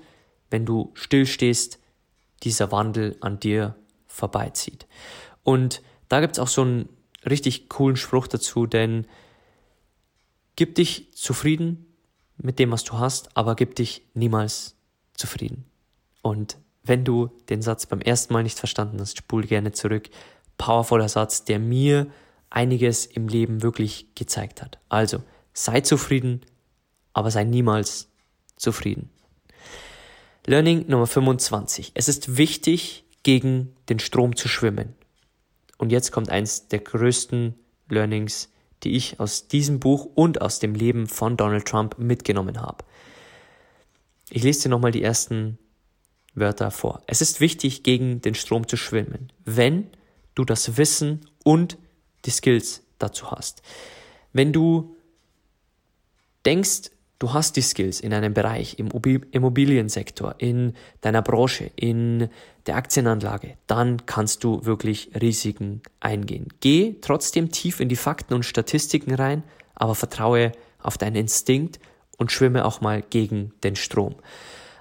wenn 0.50 0.66
du 0.66 0.92
stillstehst, 0.94 1.80
dieser 2.44 2.72
Wandel 2.72 3.18
an 3.22 3.40
dir 3.40 3.76
vorbeizieht. 4.06 4.86
Und 5.44 5.82
da 6.10 6.20
gibt 6.20 6.34
es 6.34 6.40
auch 6.40 6.48
so 6.48 6.62
einen 6.62 6.90
richtig 7.26 7.70
coolen 7.70 7.96
Spruch 7.96 8.28
dazu, 8.28 8.68
denn 8.68 9.08
gib 10.56 10.76
dich 10.76 11.14
zufrieden 11.14 11.88
mit 12.38 12.60
dem, 12.60 12.72
was 12.72 12.84
du 12.84 13.00
hast, 13.00 13.36
aber 13.36 13.56
gib 13.56 13.76
dich 13.76 14.04
niemals 14.14 14.76
zufrieden. 15.16 15.66
Und 16.22 16.58
wenn 16.84 17.06
du 17.06 17.30
den 17.50 17.62
Satz 17.62 17.86
beim 17.86 18.02
ersten 18.02 18.34
Mal 18.34 18.44
nicht 18.44 18.60
verstanden 18.60 19.00
hast, 19.00 19.18
spul 19.18 19.44
gerne 19.46 19.72
zurück. 19.72 20.10
Powervoller 20.58 21.10
Satz, 21.10 21.46
der 21.46 21.60
mir 21.60 22.08
einiges 22.50 23.06
im 23.06 23.28
Leben 23.28 23.64
wirklich 23.64 24.14
gezeigt 24.16 24.62
hat. 24.62 24.80
Also, 24.90 25.24
sei 25.54 25.82
zufrieden, 25.82 26.42
aber 27.14 27.32
sei 27.32 27.44
niemals 27.44 28.10
zufrieden. 28.56 29.10
Learning 30.46 30.86
Nummer 30.88 31.08
25. 31.08 31.92
Es 31.96 32.10
ist 32.10 32.38
wichtig, 32.38 33.04
gegen 33.24 33.74
den 33.90 34.00
Strom 34.00 34.36
zu 34.36 34.48
schwimmen. 34.48 34.94
Und 35.78 35.92
jetzt 35.92 36.12
kommt 36.12 36.30
eins 36.30 36.68
der 36.68 36.80
größten 36.80 37.56
Learnings, 37.90 38.50
die 38.84 38.96
ich 38.96 39.20
aus 39.20 39.48
diesem 39.48 39.80
Buch 39.80 40.06
und 40.14 40.42
aus 40.42 40.60
dem 40.60 40.76
Leben 40.76 41.08
von 41.08 41.38
Donald 41.38 41.66
Trump 41.66 41.98
mitgenommen 41.98 42.62
habe. 42.62 42.84
Ich 44.30 44.44
lese 44.44 44.64
dir 44.64 44.70
nochmal 44.70 44.92
die 44.92 45.04
ersten 45.04 45.58
Wörter 46.36 46.72
vor. 46.72 47.02
Es 47.08 47.22
ist 47.22 47.42
wichtig, 47.42 47.84
gegen 47.84 48.22
den 48.22 48.36
Strom 48.36 48.68
zu 48.68 48.78
schwimmen, 48.78 49.32
wenn 49.46 49.88
du 50.36 50.46
das 50.46 50.78
Wissen 50.78 51.22
und 51.44 51.78
die 52.26 52.32
Skills 52.32 52.84
dazu 53.00 53.32
hast. 53.32 53.62
Wenn 54.32 54.52
du 54.52 54.96
denkst, 56.46 56.90
du 57.20 57.34
hast 57.34 57.56
die 57.56 57.62
Skills 57.62 58.00
in 58.00 58.14
einem 58.14 58.34
Bereich, 58.34 58.80
im 58.80 58.90
Immobiliensektor, 59.32 60.36
in 60.40 60.74
deiner 61.02 61.22
Branche, 61.22 61.72
in 61.76 62.30
der 62.66 62.76
Aktienanlage, 62.76 63.58
dann 63.68 64.06
kannst 64.06 64.44
du 64.44 64.66
wirklich 64.66 65.12
Risiken 65.20 65.82
eingehen. 66.00 66.48
Geh 66.60 66.96
trotzdem 67.02 67.52
tief 67.52 67.80
in 67.80 67.90
die 67.90 67.96
Fakten 67.96 68.34
und 68.34 68.44
Statistiken 68.44 69.14
rein, 69.14 69.44
aber 69.76 69.96
vertraue 69.96 70.52
auf 70.80 70.98
deinen 70.98 71.16
Instinkt 71.16 71.80
und 72.18 72.32
schwimme 72.32 72.66
auch 72.66 72.82
mal 72.82 73.02
gegen 73.02 73.54
den 73.64 73.76
Strom. 73.76 74.16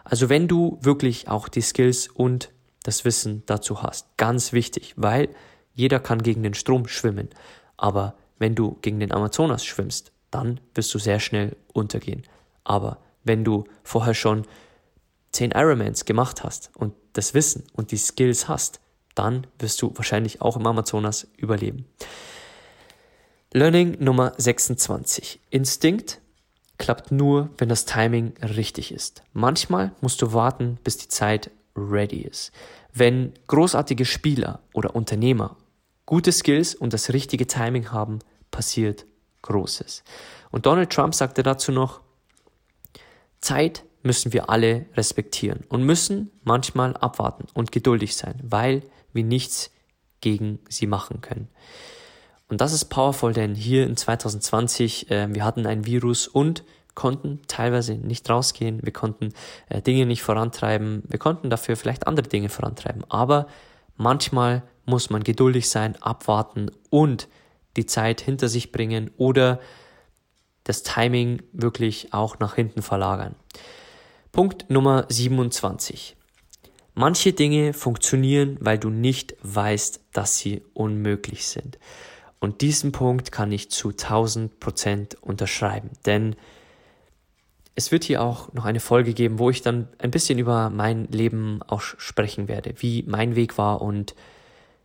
Also 0.04 0.28
wenn 0.28 0.48
du 0.48 0.78
wirklich 0.80 1.28
auch 1.28 1.48
die 1.48 1.60
Skills 1.60 2.08
und 2.08 2.50
das 2.82 3.04
Wissen 3.04 3.42
dazu 3.46 3.82
hast, 3.82 4.16
ganz 4.16 4.52
wichtig, 4.52 4.94
weil 4.96 5.28
jeder 5.74 6.00
kann 6.00 6.22
gegen 6.22 6.42
den 6.42 6.54
Strom 6.54 6.88
schwimmen, 6.88 7.28
aber 7.76 8.14
wenn 8.38 8.54
du 8.54 8.76
gegen 8.82 9.00
den 9.00 9.12
Amazonas 9.12 9.64
schwimmst, 9.64 10.12
dann 10.30 10.60
wirst 10.74 10.92
du 10.94 10.98
sehr 10.98 11.20
schnell 11.20 11.56
untergehen. 11.72 12.24
Aber 12.64 12.98
wenn 13.24 13.44
du 13.44 13.64
vorher 13.84 14.14
schon 14.14 14.46
10 15.32 15.52
Ironmans 15.52 16.04
gemacht 16.04 16.42
hast 16.42 16.70
und 16.74 16.94
das 17.12 17.34
Wissen 17.34 17.64
und 17.72 17.90
die 17.92 17.96
Skills 17.96 18.48
hast, 18.48 18.80
dann 19.14 19.46
wirst 19.58 19.80
du 19.82 19.92
wahrscheinlich 19.94 20.40
auch 20.40 20.56
im 20.56 20.66
Amazonas 20.66 21.28
überleben. 21.36 21.86
Learning 23.52 23.98
Nummer 24.00 24.32
26. 24.38 25.40
Instinkt 25.50 26.21
klappt 26.82 27.12
nur, 27.12 27.48
wenn 27.58 27.68
das 27.68 27.84
Timing 27.84 28.34
richtig 28.42 28.90
ist. 28.92 29.22
Manchmal 29.32 29.92
musst 30.00 30.20
du 30.20 30.32
warten, 30.32 30.78
bis 30.82 30.96
die 30.98 31.06
Zeit 31.06 31.52
ready 31.76 32.22
ist. 32.22 32.50
Wenn 32.92 33.32
großartige 33.46 34.04
Spieler 34.04 34.58
oder 34.74 34.96
Unternehmer 34.96 35.56
gute 36.06 36.32
Skills 36.32 36.74
und 36.74 36.92
das 36.92 37.12
richtige 37.12 37.46
Timing 37.46 37.92
haben, 37.92 38.18
passiert 38.50 39.06
Großes. 39.42 40.02
Und 40.50 40.66
Donald 40.66 40.90
Trump 40.90 41.14
sagte 41.14 41.44
dazu 41.44 41.70
noch, 41.70 42.00
Zeit 43.40 43.84
müssen 44.02 44.32
wir 44.32 44.50
alle 44.50 44.86
respektieren 44.94 45.64
und 45.68 45.84
müssen 45.84 46.32
manchmal 46.42 46.96
abwarten 46.96 47.46
und 47.54 47.70
geduldig 47.70 48.16
sein, 48.16 48.40
weil 48.42 48.82
wir 49.12 49.22
nichts 49.22 49.70
gegen 50.20 50.58
sie 50.68 50.88
machen 50.88 51.20
können. 51.20 51.48
Und 52.48 52.60
das 52.60 52.72
ist 52.72 52.86
powerful, 52.86 53.32
denn 53.32 53.54
hier 53.54 53.86
in 53.86 53.96
2020, 53.96 55.10
äh, 55.10 55.34
wir 55.34 55.44
hatten 55.44 55.66
ein 55.66 55.86
Virus 55.86 56.28
und 56.28 56.64
konnten 56.94 57.40
teilweise 57.48 57.94
nicht 57.94 58.28
rausgehen, 58.28 58.80
wir 58.82 58.92
konnten 58.92 59.32
äh, 59.68 59.80
Dinge 59.80 60.06
nicht 60.06 60.22
vorantreiben, 60.22 61.02
wir 61.08 61.18
konnten 61.18 61.48
dafür 61.48 61.76
vielleicht 61.76 62.06
andere 62.06 62.28
Dinge 62.28 62.48
vorantreiben, 62.48 63.04
aber 63.08 63.46
manchmal 63.96 64.62
muss 64.84 65.10
man 65.10 65.24
geduldig 65.24 65.70
sein, 65.70 66.00
abwarten 66.02 66.70
und 66.90 67.28
die 67.76 67.86
Zeit 67.86 68.20
hinter 68.20 68.48
sich 68.48 68.72
bringen 68.72 69.10
oder 69.16 69.60
das 70.64 70.82
Timing 70.82 71.42
wirklich 71.52 72.12
auch 72.12 72.38
nach 72.38 72.54
hinten 72.54 72.82
verlagern. 72.82 73.34
Punkt 74.30 74.70
Nummer 74.70 75.06
27. 75.08 76.16
Manche 76.94 77.32
Dinge 77.32 77.72
funktionieren, 77.72 78.58
weil 78.60 78.78
du 78.78 78.90
nicht 78.90 79.34
weißt, 79.42 80.00
dass 80.12 80.38
sie 80.38 80.62
unmöglich 80.74 81.46
sind. 81.46 81.78
Und 82.42 82.60
diesen 82.60 82.90
Punkt 82.90 83.30
kann 83.30 83.52
ich 83.52 83.70
zu 83.70 83.90
1000 83.90 84.58
Prozent 84.58 85.14
unterschreiben, 85.22 85.90
denn 86.06 86.34
es 87.76 87.92
wird 87.92 88.02
hier 88.02 88.20
auch 88.20 88.52
noch 88.52 88.64
eine 88.64 88.80
Folge 88.80 89.14
geben, 89.14 89.38
wo 89.38 89.48
ich 89.48 89.62
dann 89.62 89.86
ein 89.98 90.10
bisschen 90.10 90.40
über 90.40 90.68
mein 90.68 91.04
Leben 91.04 91.60
auch 91.68 91.82
sprechen 91.82 92.48
werde, 92.48 92.74
wie 92.78 93.04
mein 93.06 93.36
Weg 93.36 93.58
war 93.58 93.80
und 93.80 94.16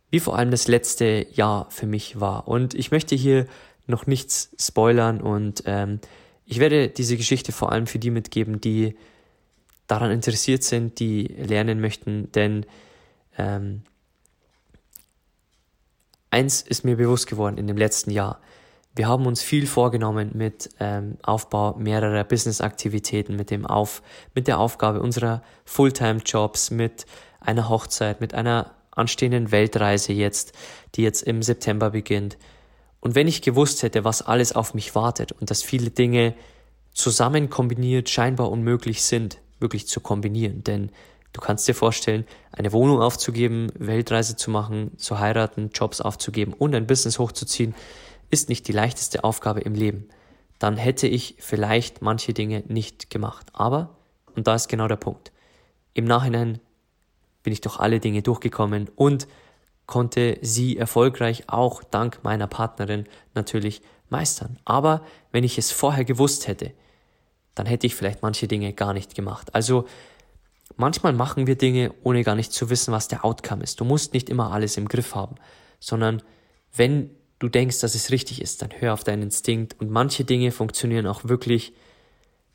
wie 0.08 0.20
vor 0.20 0.38
allem 0.38 0.52
das 0.52 0.68
letzte 0.68 1.26
Jahr 1.32 1.66
für 1.70 1.88
mich 1.88 2.20
war. 2.20 2.46
Und 2.46 2.74
ich 2.74 2.92
möchte 2.92 3.16
hier 3.16 3.46
noch 3.88 4.06
nichts 4.06 4.54
spoilern 4.56 5.20
und 5.20 5.64
ähm, 5.66 5.98
ich 6.46 6.60
werde 6.60 6.88
diese 6.88 7.16
Geschichte 7.16 7.50
vor 7.50 7.72
allem 7.72 7.88
für 7.88 7.98
die 7.98 8.12
mitgeben, 8.12 8.60
die 8.60 8.94
daran 9.88 10.12
interessiert 10.12 10.62
sind, 10.62 11.00
die 11.00 11.24
lernen 11.24 11.80
möchten, 11.80 12.30
denn 12.30 12.66
ähm, 13.36 13.82
eins 16.30 16.62
ist 16.62 16.84
mir 16.84 16.96
bewusst 16.96 17.26
geworden 17.26 17.58
in 17.58 17.66
dem 17.66 17.76
letzten 17.76 18.10
Jahr. 18.10 18.40
Wir 18.94 19.06
haben 19.06 19.26
uns 19.26 19.42
viel 19.42 19.66
vorgenommen 19.66 20.30
mit 20.34 20.70
ähm, 20.80 21.18
Aufbau 21.22 21.76
mehrerer 21.78 22.24
Business-Aktivitäten, 22.24 23.36
mit 23.36 23.52
Auf, 23.64 24.02
mit 24.34 24.48
der 24.48 24.58
Aufgabe 24.58 25.00
unserer 25.00 25.42
Fulltime-Jobs, 25.66 26.72
mit 26.72 27.06
einer 27.40 27.68
Hochzeit, 27.68 28.20
mit 28.20 28.34
einer 28.34 28.72
anstehenden 28.90 29.52
Weltreise 29.52 30.12
jetzt, 30.12 30.52
die 30.94 31.02
jetzt 31.02 31.22
im 31.22 31.42
September 31.42 31.90
beginnt. 31.90 32.36
Und 33.00 33.14
wenn 33.14 33.28
ich 33.28 33.42
gewusst 33.42 33.82
hätte, 33.82 34.04
was 34.04 34.22
alles 34.22 34.52
auf 34.52 34.74
mich 34.74 34.94
wartet 34.94 35.30
und 35.32 35.50
dass 35.50 35.62
viele 35.62 35.90
Dinge 35.90 36.34
zusammen 36.92 37.48
kombiniert 37.48 38.08
scheinbar 38.08 38.50
unmöglich 38.50 39.04
sind, 39.04 39.38
wirklich 39.60 39.86
zu 39.86 40.00
kombinieren, 40.00 40.64
denn 40.64 40.90
du 41.32 41.40
kannst 41.40 41.68
dir 41.68 41.74
vorstellen, 41.74 42.26
eine 42.52 42.72
Wohnung 42.72 43.00
aufzugeben, 43.00 43.70
Weltreise 43.74 44.36
zu 44.36 44.50
machen, 44.50 44.96
zu 44.98 45.18
heiraten, 45.18 45.70
Jobs 45.72 46.00
aufzugeben 46.00 46.52
und 46.52 46.74
ein 46.74 46.86
Business 46.86 47.18
hochzuziehen, 47.18 47.74
ist 48.30 48.48
nicht 48.48 48.68
die 48.68 48.72
leichteste 48.72 49.24
Aufgabe 49.24 49.60
im 49.60 49.74
Leben. 49.74 50.08
Dann 50.58 50.76
hätte 50.76 51.06
ich 51.06 51.36
vielleicht 51.38 52.02
manche 52.02 52.32
Dinge 52.32 52.64
nicht 52.66 53.10
gemacht. 53.10 53.46
Aber, 53.52 53.96
und 54.34 54.46
da 54.46 54.54
ist 54.54 54.68
genau 54.68 54.88
der 54.88 54.96
Punkt, 54.96 55.32
im 55.94 56.04
Nachhinein 56.04 56.60
bin 57.42 57.52
ich 57.52 57.60
durch 57.60 57.78
alle 57.78 58.00
Dinge 58.00 58.22
durchgekommen 58.22 58.90
und 58.94 59.26
konnte 59.86 60.38
sie 60.42 60.76
erfolgreich 60.76 61.44
auch 61.46 61.82
dank 61.82 62.20
meiner 62.22 62.46
Partnerin 62.46 63.04
natürlich 63.34 63.80
meistern. 64.10 64.58
Aber 64.64 65.02
wenn 65.32 65.44
ich 65.44 65.56
es 65.56 65.72
vorher 65.72 66.04
gewusst 66.04 66.46
hätte, 66.46 66.72
dann 67.54 67.66
hätte 67.66 67.86
ich 67.86 67.94
vielleicht 67.94 68.22
manche 68.22 68.46
Dinge 68.48 68.72
gar 68.72 68.92
nicht 68.92 69.14
gemacht. 69.14 69.54
Also 69.54 69.86
manchmal 70.76 71.12
machen 71.12 71.46
wir 71.46 71.56
Dinge, 71.56 71.92
ohne 72.02 72.24
gar 72.24 72.34
nicht 72.34 72.52
zu 72.52 72.70
wissen, 72.70 72.92
was 72.92 73.08
der 73.08 73.24
Outcome 73.24 73.62
ist. 73.62 73.80
Du 73.80 73.84
musst 73.84 74.14
nicht 74.14 74.30
immer 74.30 74.52
alles 74.52 74.76
im 74.76 74.88
Griff 74.88 75.14
haben, 75.14 75.36
sondern 75.80 76.22
wenn 76.74 77.10
du 77.38 77.48
denkst, 77.48 77.80
dass 77.80 77.94
es 77.94 78.10
richtig 78.10 78.42
ist, 78.42 78.62
dann 78.62 78.70
hör 78.78 78.92
auf 78.92 79.04
deinen 79.04 79.22
Instinkt 79.22 79.80
und 79.80 79.90
manche 79.90 80.24
Dinge 80.24 80.50
funktionieren 80.50 81.06
auch 81.06 81.24
wirklich, 81.24 81.72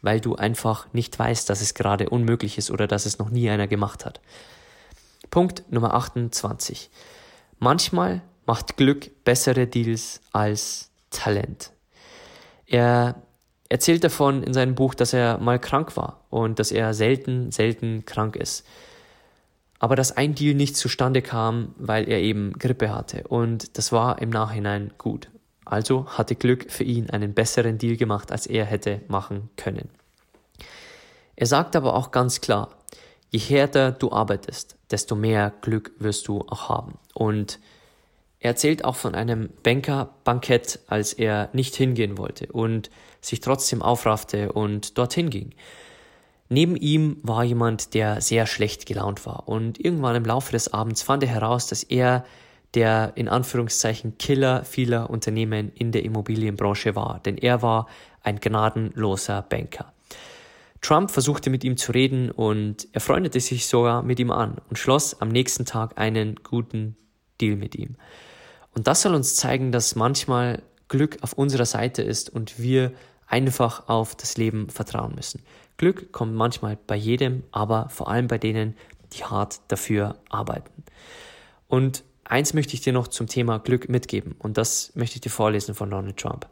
weil 0.02 0.20
du 0.20 0.36
einfach 0.36 0.92
nicht 0.94 1.18
weißt, 1.18 1.50
dass 1.50 1.62
es 1.62 1.74
gerade 1.74 2.10
unmöglich 2.10 2.58
ist 2.58 2.72
oder 2.72 2.88
dass 2.88 3.06
es 3.06 3.20
noch 3.20 3.30
nie 3.30 3.50
einer 3.50 3.68
gemacht 3.68 4.06
hat. 4.06 4.20
Punkt 5.30 5.64
Nummer 5.72 5.94
28. 5.94 6.90
Manchmal 7.60 8.22
macht 8.46 8.78
Glück 8.78 9.24
bessere 9.24 9.68
Deals 9.68 10.22
als 10.34 10.92
Talent. 11.10 11.72
Er 12.66 13.22
erzählt 13.74 14.04
davon 14.04 14.44
in 14.44 14.54
seinem 14.54 14.76
Buch, 14.76 14.94
dass 14.94 15.14
er 15.14 15.40
mal 15.40 15.58
krank 15.58 15.98
war 15.98 16.22
und 16.30 16.60
dass 16.60 16.72
er 16.72 16.94
selten, 16.94 17.50
selten 17.50 18.06
krank 18.06 18.36
ist. 18.36 18.68
Aber 19.80 19.96
dass 19.96 20.16
ein 20.16 20.36
Deal 20.36 20.54
nicht 20.54 20.78
zustande 20.78 21.24
kam, 21.24 21.74
weil 21.78 22.08
er 22.08 22.20
eben 22.20 22.54
Grippe 22.54 22.94
hatte. 22.94 23.24
Und 23.28 23.76
das 23.80 23.92
war 23.92 24.22
im 24.22 24.30
Nachhinein 24.30 24.94
gut. 25.00 25.32
Also 25.66 26.06
hatte 26.06 26.36
Glück 26.36 26.72
für 26.72 26.84
ihn 26.84 27.10
einen 27.10 27.34
besseren 27.34 27.80
Deal 27.80 27.98
gemacht, 27.98 28.32
als 28.32 28.46
er 28.46 28.66
hätte 28.66 29.02
machen 29.08 29.50
können. 29.58 29.90
Er 31.36 31.48
sagt 31.48 31.76
aber 31.76 31.96
auch 31.96 32.12
ganz 32.12 32.42
klar, 32.42 32.78
je 33.32 33.40
härter 33.40 33.92
du 33.92 34.12
arbeitest, 34.12 34.78
desto 34.92 35.16
mehr 35.16 35.52
Glück 35.62 35.94
wirst 35.98 36.28
du 36.28 36.42
auch 36.42 36.70
haben. 36.70 37.00
Und 37.16 37.58
er 38.44 38.50
erzählt 38.50 38.84
auch 38.84 38.98
von 38.98 39.16
einem 39.16 39.50
Bankerbankett, 39.64 40.82
als 40.88 41.14
er 41.14 41.50
nicht 41.54 41.76
hingehen 41.76 42.18
wollte 42.18 42.48
und 42.48 42.90
sich 43.22 43.40
trotzdem 43.40 43.82
aufraffte 43.82 44.52
und 44.52 44.98
dorthin 44.98 45.30
ging. 45.30 45.52
Neben 46.50 46.76
ihm 46.76 47.18
war 47.24 47.46
jemand, 47.46 47.94
der 47.94 48.20
sehr 48.20 48.46
schlecht 48.46 48.86
gelaunt 48.86 49.26
war 49.26 49.48
und 49.48 49.80
irgendwann 49.80 50.18
im 50.18 50.26
Laufe 50.26 50.52
des 50.52 50.74
Abends 50.74 51.02
fand 51.02 51.24
er 51.24 51.30
heraus, 51.30 51.68
dass 51.68 51.84
er 51.84 52.26
der 52.74 53.14
in 53.16 53.30
Anführungszeichen 53.30 54.18
Killer 54.18 54.66
vieler 54.66 55.10
Unternehmen 55.10 55.72
in 55.74 55.94
der 55.94 56.04
Immobilienbranche 56.04 56.98
war, 56.98 57.22
denn 57.22 57.38
er 57.38 57.62
war 57.62 57.88
ein 58.24 58.42
gnadenloser 58.42 59.42
Banker. 59.42 59.94
Trump 60.82 61.12
versuchte 61.12 61.50
mit 61.50 61.64
ihm 61.64 61.78
zu 61.78 61.94
reden 61.94 62.30
und 62.30 62.90
er 62.92 63.00
freundete 63.00 63.40
sich 63.40 63.68
sogar 63.68 64.04
mit 64.04 64.20
ihm 64.20 64.32
an 64.32 64.58
und 64.70 64.78
schloss 64.78 65.22
am 65.22 65.30
nächsten 65.30 65.64
Tag 65.64 65.98
einen 65.98 66.36
guten 66.44 66.98
Deal 67.40 67.56
mit 67.56 67.76
ihm. 67.76 67.96
Und 68.74 68.88
das 68.88 69.02
soll 69.02 69.14
uns 69.16 69.36
zeigen, 69.36 69.72
dass 69.72 69.96
manchmal 69.96 70.62
Glück 70.88 71.18
auf 71.22 71.34
unserer 71.34 71.66
Seite 71.66 72.02
ist 72.02 72.30
und 72.30 72.60
wir 72.60 72.92
einfach 73.28 73.88
auf 73.88 74.16
das 74.16 74.38
Leben 74.38 74.70
vertrauen 74.70 75.16
müssen. 75.16 75.42
Glück 75.78 76.12
kommt 76.12 76.36
manchmal 76.36 76.78
bei 76.88 76.96
jedem, 76.96 77.44
aber 77.52 77.90
vor 77.90 78.08
allem 78.08 78.28
bei 78.28 78.38
denen, 78.38 78.76
die 79.14 79.24
hart 79.24 79.60
dafür 79.68 80.18
arbeiten. 80.30 80.84
Und 81.68 82.04
eins 82.24 82.54
möchte 82.54 82.74
ich 82.74 82.82
dir 82.82 82.94
noch 82.94 83.08
zum 83.08 83.28
Thema 83.28 83.60
Glück 83.60 83.90
mitgeben 83.90 84.36
und 84.40 84.58
das 84.58 84.92
möchte 84.96 85.16
ich 85.16 85.22
dir 85.22 85.32
vorlesen 85.32 85.74
von 85.74 85.90
Donald 85.90 86.18
Trump. 86.18 86.48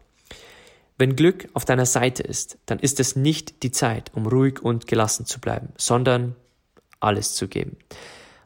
Wenn 0.98 1.16
Glück 1.16 1.50
auf 1.54 1.66
deiner 1.66 1.86
Seite 1.86 2.24
ist, 2.24 2.58
dann 2.66 2.80
ist 2.80 3.00
es 3.00 3.16
nicht 3.16 3.64
die 3.64 3.72
Zeit, 3.72 4.12
um 4.14 4.28
ruhig 4.28 4.62
und 4.62 4.88
gelassen 4.88 5.26
zu 5.26 5.40
bleiben, 5.40 5.70
sondern 5.78 6.36
alles 7.00 7.34
zu 7.34 7.48
geben. 7.48 7.78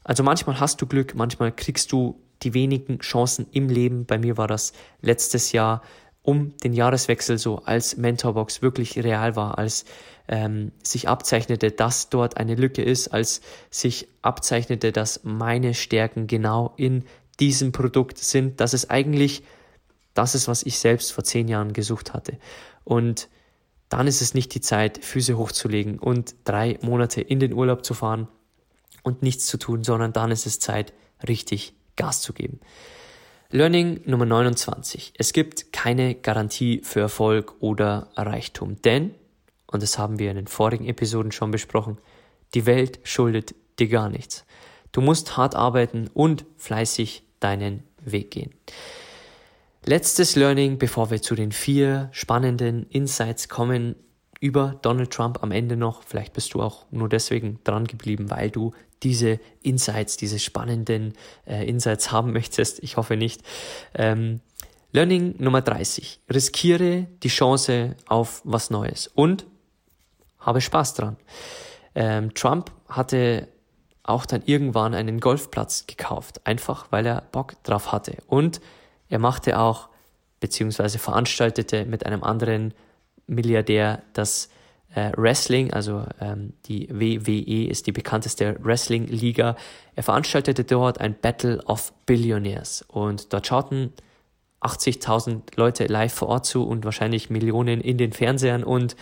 Also 0.03 0.23
manchmal 0.23 0.59
hast 0.59 0.81
du 0.81 0.87
Glück, 0.87 1.15
manchmal 1.15 1.51
kriegst 1.51 1.91
du 1.91 2.21
die 2.45 2.53
wenigen 2.53 2.99
Chancen 2.99 3.47
im 3.51 3.67
Leben. 3.67 4.05
Bei 4.05 4.17
mir 4.17 4.37
war 4.37 4.47
das 4.47 4.71
letztes 5.01 5.51
Jahr 5.51 5.81
um 6.21 6.57
den 6.57 6.73
Jahreswechsel 6.73 7.37
so, 7.37 7.59
als 7.65 7.97
Mentorbox 7.97 8.61
wirklich 8.61 8.97
real 9.03 9.35
war, 9.35 9.57
als 9.57 9.85
ähm, 10.27 10.71
sich 10.81 11.07
abzeichnete, 11.07 11.71
dass 11.71 12.09
dort 12.09 12.37
eine 12.37 12.55
Lücke 12.55 12.81
ist, 12.81 13.09
als 13.09 13.41
sich 13.69 14.07
abzeichnete, 14.23 14.91
dass 14.91 15.23
meine 15.23 15.73
Stärken 15.73 16.25
genau 16.25 16.73
in 16.77 17.03
diesem 17.39 17.71
Produkt 17.71 18.17
sind, 18.17 18.59
dass 18.59 18.73
es 18.73 18.89
eigentlich 18.89 19.43
das 20.15 20.33
ist, 20.33 20.47
was 20.47 20.63
ich 20.63 20.79
selbst 20.79 21.11
vor 21.11 21.23
zehn 21.23 21.47
Jahren 21.47 21.73
gesucht 21.73 22.13
hatte. 22.13 22.37
Und 22.83 23.27
dann 23.89 24.07
ist 24.07 24.21
es 24.21 24.33
nicht 24.33 24.55
die 24.55 24.61
Zeit, 24.61 25.03
Füße 25.03 25.37
hochzulegen 25.37 25.99
und 25.99 26.35
drei 26.43 26.79
Monate 26.81 27.21
in 27.21 27.39
den 27.39 27.53
Urlaub 27.53 27.85
zu 27.85 27.93
fahren 27.93 28.27
und 29.03 29.21
nichts 29.21 29.45
zu 29.45 29.57
tun, 29.57 29.83
sondern 29.83 30.13
dann 30.13 30.31
ist 30.31 30.47
es 30.47 30.59
Zeit, 30.59 30.93
richtig 31.27 31.75
Gas 31.95 32.21
zu 32.21 32.33
geben. 32.33 32.59
Learning 33.51 34.01
Nummer 34.05 34.25
29. 34.25 35.13
Es 35.17 35.31
gibt 35.31 35.71
keine 35.71 36.15
Garantie 36.15 36.81
für 36.83 36.99
Erfolg 36.99 37.55
oder 37.59 38.09
Reichtum, 38.15 38.81
denn, 38.81 39.13
und 39.67 39.83
das 39.83 39.97
haben 39.97 40.19
wir 40.19 40.29
in 40.29 40.35
den 40.35 40.47
vorigen 40.47 40.87
Episoden 40.87 41.31
schon 41.31 41.51
besprochen, 41.51 41.97
die 42.53 42.65
Welt 42.65 42.99
schuldet 43.03 43.55
dir 43.79 43.87
gar 43.87 44.09
nichts. 44.09 44.45
Du 44.91 45.01
musst 45.01 45.37
hart 45.37 45.55
arbeiten 45.55 46.09
und 46.13 46.45
fleißig 46.57 47.23
deinen 47.39 47.83
Weg 48.03 48.31
gehen. 48.31 48.53
Letztes 49.85 50.35
Learning, 50.35 50.79
bevor 50.79 51.11
wir 51.11 51.21
zu 51.21 51.35
den 51.35 51.51
vier 51.51 52.09
spannenden 52.11 52.87
Insights 52.89 53.49
kommen 53.49 53.95
über 54.45 54.75
Donald 54.83 55.09
Trump 55.09 55.41
am 55.41 55.51
Ende 55.51 55.75
noch. 55.75 56.03
Vielleicht 56.03 56.33
bist 56.33 56.53
du 56.53 56.61
auch 56.61 56.85
nur 56.91 57.09
deswegen 57.09 57.59
dran 57.63 57.85
geblieben, 57.85 58.29
weil 58.29 58.51
du 58.51 58.73
diese 59.01 59.39
Insights, 59.63 60.17
diese 60.17 60.37
spannenden 60.37 61.13
äh, 61.47 61.67
Insights 61.67 62.11
haben 62.11 62.31
möchtest. 62.31 62.83
Ich 62.83 62.95
hoffe 62.95 63.17
nicht. 63.17 63.41
Ähm, 63.95 64.41
Learning 64.91 65.33
Nummer 65.39 65.61
30. 65.61 66.21
Riskiere 66.31 67.07
die 67.23 67.29
Chance 67.29 67.95
auf 68.07 68.41
was 68.43 68.69
Neues 68.69 69.07
und 69.07 69.47
habe 70.39 70.61
Spaß 70.61 70.93
dran. 70.93 71.17
Ähm, 71.95 72.31
Trump 72.35 72.71
hatte 72.87 73.47
auch 74.03 74.27
dann 74.27 74.43
irgendwann 74.45 74.93
einen 74.93 75.19
Golfplatz 75.21 75.87
gekauft, 75.87 76.45
einfach 76.45 76.91
weil 76.91 77.07
er 77.07 77.21
Bock 77.31 77.55
drauf 77.63 77.91
hatte. 77.91 78.17
Und 78.27 78.61
er 79.09 79.17
machte 79.17 79.59
auch 79.59 79.89
beziehungsweise 80.39 80.99
veranstaltete 80.99 81.85
mit 81.85 82.05
einem 82.05 82.23
anderen 82.23 82.75
Milliardär 83.27 84.03
das 84.13 84.49
äh, 84.93 85.11
Wrestling, 85.17 85.73
also 85.73 86.05
ähm, 86.19 86.53
die 86.65 86.87
WWE 86.89 87.69
ist 87.69 87.87
die 87.87 87.91
bekannteste 87.91 88.57
Wrestling-Liga. 88.61 89.55
Er 89.95 90.03
veranstaltete 90.03 90.63
dort 90.63 91.01
ein 91.01 91.15
Battle 91.19 91.61
of 91.65 91.93
Billionaires 92.05 92.83
und 92.87 93.33
dort 93.33 93.47
schauten 93.47 93.93
80.000 94.61 95.41
Leute 95.55 95.85
live 95.85 96.13
vor 96.13 96.29
Ort 96.29 96.45
zu 96.45 96.63
und 96.65 96.85
wahrscheinlich 96.85 97.29
Millionen 97.29 97.81
in 97.81 97.97
den 97.97 98.13
Fernsehern 98.13 98.63
und 98.63 98.95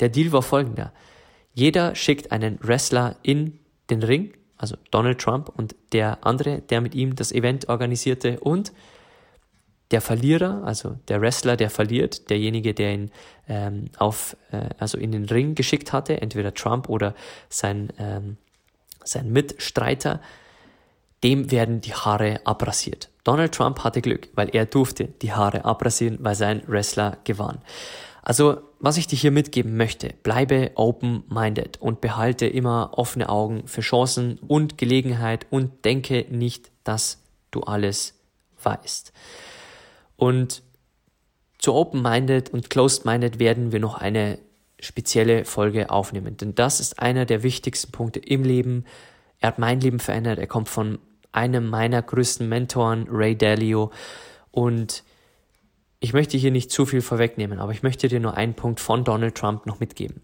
der 0.00 0.10
Deal 0.10 0.32
war 0.32 0.42
folgender. 0.42 0.92
Jeder 1.54 1.94
schickt 1.94 2.30
einen 2.30 2.58
Wrestler 2.62 3.16
in 3.22 3.58
den 3.90 4.02
Ring, 4.02 4.32
also 4.56 4.76
Donald 4.90 5.18
Trump 5.18 5.50
und 5.56 5.74
der 5.92 6.24
andere, 6.24 6.60
der 6.60 6.80
mit 6.80 6.94
ihm 6.94 7.16
das 7.16 7.32
Event 7.32 7.68
organisierte 7.68 8.38
und 8.40 8.72
der 9.90 10.00
Verlierer, 10.00 10.62
also 10.64 10.96
der 11.08 11.20
Wrestler, 11.20 11.56
der 11.56 11.70
verliert, 11.70 12.28
derjenige, 12.30 12.74
der 12.74 12.92
ihn 12.92 13.10
ähm, 13.48 13.86
auf, 13.96 14.36
äh, 14.52 14.68
also 14.78 14.98
in 14.98 15.12
den 15.12 15.24
Ring 15.24 15.54
geschickt 15.54 15.92
hatte, 15.92 16.20
entweder 16.20 16.52
Trump 16.52 16.88
oder 16.88 17.14
sein, 17.48 17.92
ähm, 17.98 18.36
sein 19.02 19.32
Mitstreiter, 19.32 20.20
dem 21.24 21.50
werden 21.50 21.80
die 21.80 21.94
Haare 21.94 22.40
abrasiert. 22.44 23.08
Donald 23.24 23.54
Trump 23.54 23.82
hatte 23.82 24.02
Glück, 24.02 24.28
weil 24.34 24.50
er 24.54 24.66
durfte 24.66 25.04
die 25.04 25.32
Haare 25.32 25.64
abrasieren, 25.64 26.18
weil 26.20 26.34
sein 26.34 26.62
Wrestler 26.66 27.18
gewann. 27.24 27.60
Also, 28.22 28.58
was 28.78 28.98
ich 28.98 29.06
dir 29.06 29.16
hier 29.16 29.30
mitgeben 29.30 29.76
möchte, 29.76 30.14
bleibe 30.22 30.72
open-minded 30.74 31.80
und 31.80 32.00
behalte 32.00 32.46
immer 32.46 32.90
offene 32.92 33.28
Augen 33.28 33.66
für 33.66 33.80
Chancen 33.80 34.38
und 34.46 34.76
Gelegenheit 34.76 35.46
und 35.50 35.84
denke 35.84 36.26
nicht, 36.28 36.70
dass 36.84 37.22
du 37.50 37.62
alles 37.62 38.14
weißt. 38.62 39.12
Und 40.18 40.64
zu 41.58 41.74
Open-Minded 41.74 42.50
und 42.50 42.70
Closed-Minded 42.70 43.38
werden 43.38 43.70
wir 43.70 43.78
noch 43.78 43.94
eine 43.94 44.38
spezielle 44.80 45.44
Folge 45.44 45.90
aufnehmen. 45.90 46.36
Denn 46.36 46.56
das 46.56 46.80
ist 46.80 46.98
einer 46.98 47.24
der 47.24 47.44
wichtigsten 47.44 47.92
Punkte 47.92 48.18
im 48.18 48.42
Leben. 48.42 48.84
Er 49.38 49.48
hat 49.48 49.60
mein 49.60 49.80
Leben 49.80 50.00
verändert. 50.00 50.40
Er 50.40 50.48
kommt 50.48 50.68
von 50.68 50.98
einem 51.30 51.70
meiner 51.70 52.02
größten 52.02 52.48
Mentoren, 52.48 53.06
Ray 53.08 53.36
Dalio. 53.36 53.92
Und 54.50 55.04
ich 56.00 56.12
möchte 56.12 56.36
hier 56.36 56.50
nicht 56.50 56.72
zu 56.72 56.84
viel 56.84 57.00
vorwegnehmen, 57.00 57.60
aber 57.60 57.70
ich 57.70 57.84
möchte 57.84 58.08
dir 58.08 58.18
nur 58.18 58.36
einen 58.36 58.54
Punkt 58.54 58.80
von 58.80 59.04
Donald 59.04 59.36
Trump 59.36 59.66
noch 59.66 59.78
mitgeben. 59.78 60.20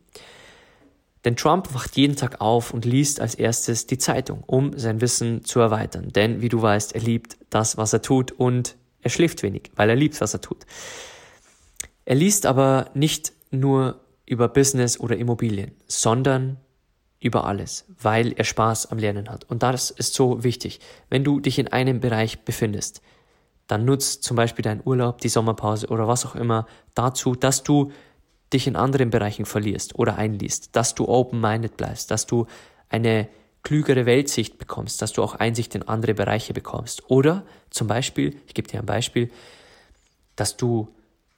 Denn 1.24 1.36
Trump 1.36 1.72
wacht 1.72 1.96
jeden 1.96 2.16
Tag 2.16 2.40
auf 2.40 2.74
und 2.74 2.84
liest 2.84 3.20
als 3.20 3.36
erstes 3.36 3.86
die 3.86 3.98
Zeitung, 3.98 4.42
um 4.44 4.76
sein 4.76 5.00
Wissen 5.00 5.44
zu 5.44 5.60
erweitern. 5.60 6.08
Denn 6.12 6.42
wie 6.42 6.48
du 6.48 6.60
weißt, 6.60 6.96
er 6.96 7.00
liebt 7.00 7.36
das, 7.48 7.76
was 7.76 7.92
er 7.92 8.02
tut 8.02 8.32
und 8.32 8.76
er 9.04 9.10
schläft 9.10 9.42
wenig, 9.42 9.70
weil 9.76 9.90
er 9.90 9.96
liebt, 9.96 10.20
was 10.20 10.34
er 10.34 10.40
tut. 10.40 10.66
Er 12.04 12.16
liest 12.16 12.46
aber 12.46 12.90
nicht 12.94 13.32
nur 13.50 14.00
über 14.26 14.48
Business 14.48 14.98
oder 14.98 15.16
Immobilien, 15.16 15.72
sondern 15.86 16.58
über 17.20 17.44
alles, 17.44 17.86
weil 18.00 18.32
er 18.32 18.44
Spaß 18.44 18.90
am 18.90 18.98
Lernen 18.98 19.30
hat. 19.30 19.44
Und 19.44 19.62
das 19.62 19.90
ist 19.90 20.14
so 20.14 20.42
wichtig. 20.44 20.80
Wenn 21.08 21.24
du 21.24 21.40
dich 21.40 21.58
in 21.58 21.68
einem 21.68 22.00
Bereich 22.00 22.40
befindest, 22.40 23.00
dann 23.66 23.84
nutzt 23.84 24.24
zum 24.24 24.36
Beispiel 24.36 24.62
deinen 24.62 24.82
Urlaub, 24.84 25.20
die 25.20 25.30
Sommerpause 25.30 25.88
oder 25.88 26.06
was 26.06 26.26
auch 26.26 26.34
immer 26.34 26.66
dazu, 26.94 27.34
dass 27.34 27.62
du 27.62 27.92
dich 28.52 28.66
in 28.66 28.76
anderen 28.76 29.10
Bereichen 29.10 29.46
verlierst 29.46 29.98
oder 29.98 30.16
einliest, 30.16 30.76
dass 30.76 30.94
du 30.94 31.08
open-minded 31.08 31.76
bleibst, 31.76 32.10
dass 32.10 32.26
du 32.26 32.46
eine 32.88 33.28
klügere 33.64 34.06
Weltsicht 34.06 34.58
bekommst, 34.58 35.02
dass 35.02 35.12
du 35.12 35.22
auch 35.22 35.34
Einsicht 35.34 35.74
in 35.74 35.82
andere 35.82 36.14
Bereiche 36.14 36.54
bekommst. 36.54 37.10
Oder 37.10 37.44
zum 37.70 37.88
Beispiel, 37.88 38.36
ich 38.46 38.54
gebe 38.54 38.68
dir 38.68 38.78
ein 38.78 38.86
Beispiel, 38.86 39.30
dass 40.36 40.56
du 40.56 40.88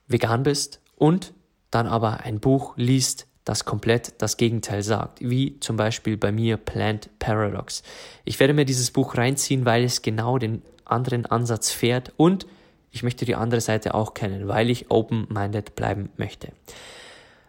vegan 0.09 0.43
bist 0.43 0.81
und 0.97 1.33
dann 1.71 1.87
aber 1.87 2.21
ein 2.21 2.41
Buch 2.41 2.75
liest, 2.77 3.27
das 3.45 3.65
komplett 3.65 4.15
das 4.19 4.37
Gegenteil 4.37 4.83
sagt, 4.83 5.21
wie 5.21 5.61
zum 5.61 5.77
Beispiel 5.77 6.17
bei 6.17 6.33
mir 6.33 6.57
Plant 6.57 7.09
Paradox. 7.21 7.85
Ich 8.25 8.41
werde 8.41 8.55
mir 8.55 8.65
dieses 8.65 8.91
Buch 8.91 9.17
reinziehen, 9.17 9.65
weil 9.65 9.85
es 9.85 10.03
genau 10.03 10.39
den 10.39 10.63
anderen 10.85 11.27
Ansatz 11.27 11.71
fährt 11.71 12.13
und 12.17 12.47
ich 12.91 13.03
möchte 13.03 13.25
die 13.25 13.37
andere 13.37 13.61
Seite 13.61 13.95
auch 13.95 14.15
kennen, 14.15 14.49
weil 14.49 14.71
ich 14.71 14.91
open-minded 14.91 15.77
bleiben 15.77 16.09
möchte. 16.17 16.49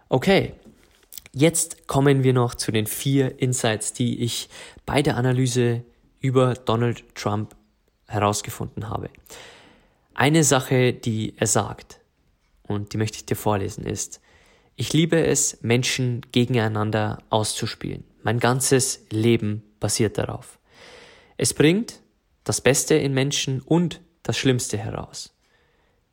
Okay, 0.09 0.53
Jetzt 1.39 1.85
kommen 1.85 2.23
wir 2.23 2.33
noch 2.33 2.55
zu 2.55 2.71
den 2.71 2.87
vier 2.87 3.39
Insights, 3.39 3.93
die 3.93 4.23
ich 4.23 4.49
bei 4.87 5.03
der 5.03 5.17
Analyse 5.17 5.83
über 6.19 6.55
Donald 6.55 7.13
Trump 7.13 7.55
herausgefunden 8.07 8.89
habe. 8.89 9.11
Eine 10.15 10.43
Sache, 10.43 10.93
die 10.93 11.35
er 11.37 11.45
sagt, 11.45 11.99
und 12.63 12.91
die 12.91 12.97
möchte 12.97 13.17
ich 13.17 13.27
dir 13.27 13.35
vorlesen, 13.35 13.85
ist, 13.85 14.19
ich 14.77 14.93
liebe 14.93 15.23
es, 15.23 15.61
Menschen 15.61 16.21
gegeneinander 16.31 17.19
auszuspielen. 17.29 18.03
Mein 18.23 18.39
ganzes 18.39 19.05
Leben 19.11 19.61
basiert 19.79 20.17
darauf. 20.17 20.57
Es 21.37 21.53
bringt 21.53 22.01
das 22.45 22.61
Beste 22.61 22.95
in 22.95 23.13
Menschen 23.13 23.61
und 23.61 24.01
das 24.23 24.39
Schlimmste 24.39 24.79
heraus. 24.79 25.35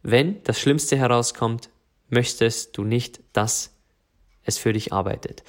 Wenn 0.03 0.43
das 0.43 0.61
Schlimmste 0.61 0.99
herauskommt, 0.99 1.71
möchtest 2.11 2.77
du 2.77 2.85
nicht, 2.85 3.21
dass 3.33 3.74
es 4.45 4.59
für 4.59 4.73
dich 4.73 4.93
arbeitet. 4.93 5.43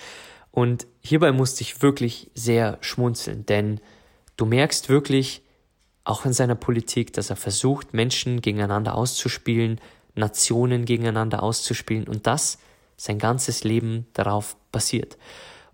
Und 0.52 0.88
hierbei 1.02 1.32
musste 1.32 1.62
ich 1.62 1.82
wirklich 1.82 2.32
sehr 2.34 2.78
schmunzeln, 2.82 3.46
denn 3.46 3.82
du 4.38 4.46
merkst 4.46 4.90
wirklich, 4.90 5.42
auch 6.06 6.24
in 6.24 6.34
seiner 6.34 6.56
Politik, 6.56 7.14
dass 7.14 7.32
er 7.32 7.36
versucht, 7.36 7.94
Menschen 7.94 8.40
gegeneinander 8.40 8.96
auszuspielen, 8.96 9.82
Nationen 10.14 10.86
gegeneinander 10.86 11.44
auszuspielen 11.44 12.08
und 12.08 12.28
das 12.28 12.60
sein 12.96 13.20
ganzes 13.20 13.64
Leben 13.64 14.06
darauf 14.14 14.56
basiert. 14.72 15.18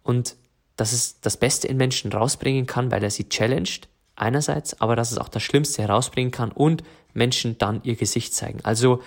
Und 0.03 0.35
dass 0.77 0.93
es 0.93 1.19
das 1.21 1.37
Beste 1.37 1.67
in 1.67 1.77
Menschen 1.77 2.11
rausbringen 2.11 2.65
kann, 2.65 2.89
weil 2.91 3.03
er 3.03 3.11
sie 3.11 3.29
challenged, 3.29 3.87
einerseits, 4.15 4.79
aber 4.81 4.95
dass 4.95 5.11
es 5.11 5.17
auch 5.17 5.29
das 5.29 5.43
Schlimmste 5.43 5.81
herausbringen 5.81 6.31
kann 6.31 6.51
und 6.51 6.83
Menschen 7.13 7.57
dann 7.57 7.81
ihr 7.83 7.95
Gesicht 7.95 8.33
zeigen. 8.33 8.59
Also, 8.63 9.01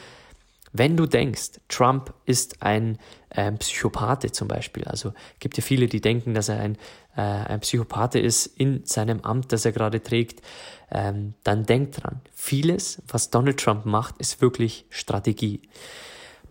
wenn 0.77 0.97
du 0.97 1.07
denkst, 1.07 1.61
Trump 1.69 2.13
ist 2.27 2.61
ein 2.63 2.99
äh, 3.31 3.53
Psychopathe 3.53 4.33
zum 4.33 4.49
Beispiel, 4.49 4.85
also 4.85 5.13
gibt 5.39 5.57
ja 5.57 5.63
viele, 5.63 5.87
die 5.87 6.01
denken, 6.01 6.35
dass 6.35 6.49
er 6.49 6.59
ein, 6.59 6.77
äh, 7.17 7.21
ein 7.21 7.61
Psychopathe 7.61 8.19
ist 8.19 8.47
in 8.47 8.85
seinem 8.85 9.21
Amt, 9.21 9.53
das 9.53 9.65
er 9.65 9.71
gerade 9.71 10.03
trägt, 10.03 10.43
ähm, 10.91 11.35
dann 11.45 11.65
denk 11.65 11.93
dran, 11.93 12.21
vieles, 12.33 13.01
was 13.07 13.31
Donald 13.31 13.61
Trump 13.61 13.87
macht, 13.87 14.19
ist 14.19 14.43
wirklich 14.43 14.85
Strategie. 14.91 15.63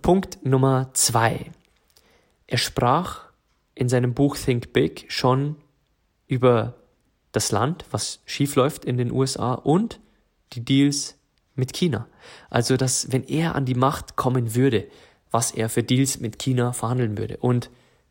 Punkt 0.01 0.45
Nummer 0.45 0.89
zwei. 0.93 1.51
Er 2.47 2.57
sprach 2.57 3.25
in 3.75 3.89
seinem 3.89 4.13
Buch 4.13 4.37
Think 4.37 4.71
Big 4.71 5.05
schon 5.09 5.57
über 6.27 6.75
das 7.33 7.51
Land, 7.51 7.83
was 7.91 8.21
schiefläuft 8.25 8.85
in 8.85 8.95
den 8.95 9.11
USA 9.11 9.53
und 9.53 9.99
die 10.53 10.63
Deals 10.63 11.17
mit 11.55 11.73
China. 11.73 12.07
Also, 12.49 12.77
dass 12.77 13.11
wenn 13.11 13.23
er 13.23 13.55
an 13.55 13.65
die 13.65 13.75
Macht 13.75 14.15
kommen 14.15 14.55
würde, 14.55 14.87
was 15.31 15.51
er 15.51 15.69
für 15.69 15.83
Deals 15.83 16.19
mit 16.19 16.39
China 16.39 16.73
verhandeln 16.73 17.17
würde. 17.17 17.37
Und 17.37 17.69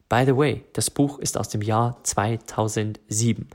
by 0.08 0.24
the 0.26 0.36
way, 0.36 0.64
das 0.72 0.90
Buch 0.90 1.18
ist 1.18 1.38
aus 1.38 1.48
dem 1.48 1.62
Jahr 1.62 1.98
2007. 2.02 3.48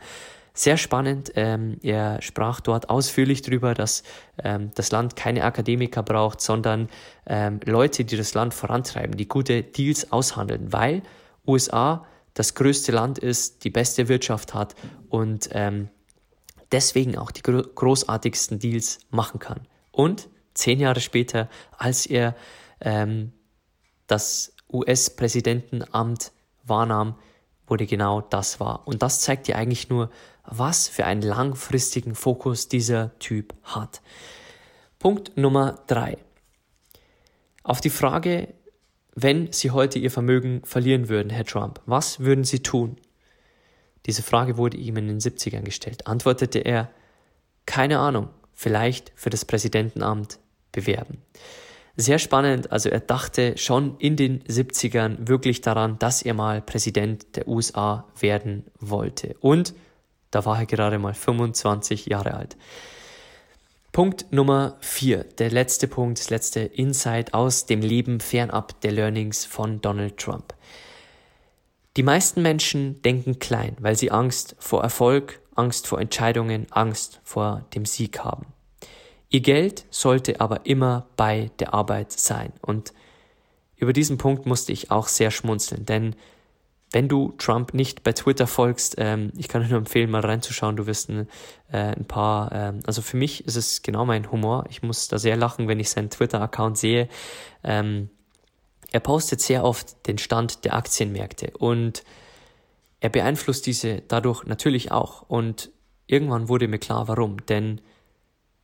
Sehr 0.54 0.78
spannend. 0.78 1.34
Ähm, 1.36 1.78
er 1.84 2.19
sprach 2.23 2.62
dort 2.62 2.89
ausführlich 2.89 3.43
darüber, 3.43 3.76
dass 3.76 4.02
ähm, 4.43 4.71
das 4.73 4.89
Land 4.89 5.15
keine 5.15 5.43
Akademiker 5.43 6.02
braucht, 6.02 6.41
sondern 6.41 6.89
ähm, 7.28 7.60
Leute, 7.63 8.06
die 8.06 8.17
das 8.17 8.34
Land 8.34 8.56
vorantreiben, 8.56 9.17
die 9.17 9.28
gute 9.28 9.62
Deals 9.62 10.12
aushandeln, 10.12 10.73
weil 10.73 11.04
USA 11.45 12.06
das 12.34 12.56
größte 12.56 12.91
Land 12.91 13.19
ist, 13.19 13.63
die 13.65 13.69
beste 13.69 14.08
Wirtschaft 14.08 14.54
hat 14.54 14.76
und 15.10 15.50
ähm, 15.52 15.89
deswegen 16.71 17.17
auch 17.17 17.32
die 17.32 17.41
großartigsten 17.43 18.58
Deals 18.58 19.00
machen 19.12 19.39
kann. 19.39 19.62
Und 19.97 20.29
zehn 20.53 20.79
Jahre 20.79 21.01
später, 21.01 21.49
als 21.75 22.05
er 22.05 22.36
ähm, 22.81 23.33
das 24.05 24.53
US-Präsidentenamt 24.71 26.33
wahrnahm, 26.63 27.15
wurde 27.65 27.88
genau 27.88 28.21
das 28.21 28.60
wahr. 28.60 28.83
Und 28.86 29.01
das 29.01 29.21
zeigt 29.21 29.47
dir 29.47 29.55
eigentlich 29.55 29.89
nur, 29.89 30.12
was 30.43 30.88
für 30.88 31.05
einen 31.05 31.23
langfristigen 31.23 32.13
Fokus 32.13 32.67
dieser 32.67 33.17
Typ 33.17 33.55
hat. 33.63 34.03
Punkt 34.99 35.36
Nummer 35.36 35.81
drei. 35.88 36.19
Auf 37.63 37.81
die 37.81 37.89
Frage, 37.89 38.53
wenn 39.15 39.51
Sie 39.51 39.71
heute 39.71 39.97
Ihr 39.97 40.12
Vermögen 40.12 40.62
verlieren 40.63 41.10
würden, 41.10 41.31
Herr 41.31 41.43
Trump, 41.43 41.81
was 41.88 42.19
würden 42.19 42.43
Sie 42.43 42.62
tun? 42.62 42.97
Diese 44.05 44.21
Frage 44.21 44.57
wurde 44.57 44.77
ihm 44.77 44.97
in 44.97 45.07
den 45.07 45.19
70ern 45.19 45.63
gestellt. 45.63 46.05
Antwortete 46.05 46.60
er, 46.60 46.91
keine 47.65 47.97
Ahnung, 47.97 48.29
vielleicht 48.58 49.13
für 49.15 49.30
das 49.30 49.46
Präsidentenamt 49.46 50.39
bewerben. 50.72 51.22
Sehr 51.96 52.17
spannend, 52.17 52.72
also 52.72 52.89
er 52.89 53.00
dachte 53.00 53.56
schon 53.58 53.98
in 54.00 54.15
den 54.15 54.43
70ern 54.43 55.28
wirklich 55.28 55.62
daran, 55.62 56.00
dass 56.00 56.24
er 56.24 56.34
mal 56.34 56.62
Präsident 56.62 57.36
der 57.36 57.48
USA 57.48 58.06
werden 58.20 58.65
wollte. 58.80 59.36
Und 59.41 59.76
da 60.32 60.43
war 60.43 60.60
er 60.60 60.65
gerade 60.65 60.98
mal 60.98 61.13
25 61.13 62.08
Jahre 62.08 62.34
alt. 62.34 62.58
Punkt 63.91 64.32
Nummer 64.32 64.78
4, 64.82 65.24
der 65.24 65.52
letzte 65.52 65.88
Punkt, 65.88 66.20
das 66.20 66.32
letzte 66.32 66.62
Insight 66.62 67.36
aus 67.36 67.67
dem 67.67 67.82
Leben 67.82 68.20
fernab 68.20 68.82
der 68.82 68.91
Learnings 68.91 69.46
von 69.46 69.82
Donald 69.82 70.17
Trump. 70.17 70.56
Die 71.96 72.04
meisten 72.04 72.41
Menschen 72.41 73.02
denken 73.04 73.39
klein, 73.39 73.76
weil 73.80 73.96
sie 73.96 74.12
Angst 74.12 74.56
vor 74.60 74.84
Erfolg, 74.84 75.41
Angst 75.58 75.88
vor 75.88 76.00
Entscheidungen, 76.00 76.67
Angst 76.72 77.20
vor 77.24 77.65
dem 77.74 77.86
Sieg 77.86 78.20
haben. 78.20 78.48
Ihr 79.30 79.41
Geld 79.41 79.86
sollte 79.89 80.39
aber 80.39 80.65
immer 80.65 81.08
bei 81.17 81.52
der 81.60 81.74
Arbeit 81.74 82.12
sein. 82.12 82.54
Und 82.62 82.93
über 83.76 83.93
diesen 83.93 84.17
Punkt 84.17 84.46
musste 84.46 84.72
ich 84.72 84.89
auch 84.91 85.08
sehr 85.08 85.32
schmunzeln, 85.32 85.86
denn 85.86 86.15
wenn 86.91 87.10
du 87.10 87.34
Trump 87.38 87.74
nicht 87.74 88.04
bei 88.04 88.13
Twitter 88.13 88.48
folgst, 88.48 88.96
ähm, 88.98 89.34
ich 89.38 89.50
kann 89.50 89.62
dir 89.62 89.67
nur 89.67 89.80
empfehlen, 89.80 90.10
mal 90.10 90.22
reinzuschauen. 90.22 90.78
Du 90.78 90.88
wirst 90.88 91.10
ein, 91.10 91.28
äh, 91.70 91.78
ein 91.78 92.06
paar, 92.06 92.52
ähm, 92.54 92.80
also 92.86 93.02
für 93.02 93.17
mich 93.17 93.46
ist 93.46 93.58
es 93.58 93.82
genau 93.82 94.06
mein 94.06 94.32
Humor. 94.32 94.65
Ich 94.70 94.84
muss 94.84 95.10
da 95.10 95.17
sehr 95.17 95.36
lachen, 95.36 95.67
wenn 95.67 95.82
ich 95.82 95.89
seinen 95.89 96.10
Twitter-Account 96.10 96.78
sehe. 96.78 97.10
Ähm, 97.63 98.10
er 98.91 99.02
postet 99.02 99.41
sehr 99.41 99.65
oft 99.65 100.08
den 100.08 100.17
Stand 100.17 100.63
der 100.63 100.76
Aktienmärkte 100.76 101.52
und 101.58 102.04
er 102.99 103.10
beeinflusst 103.10 103.65
diese 103.65 104.01
dadurch 104.07 104.45
natürlich 104.45 104.91
auch. 104.91 105.23
Und 105.23 105.71
irgendwann 106.07 106.49
wurde 106.49 106.67
mir 106.67 106.79
klar, 106.79 107.07
warum. 107.07 107.45
Denn 107.45 107.81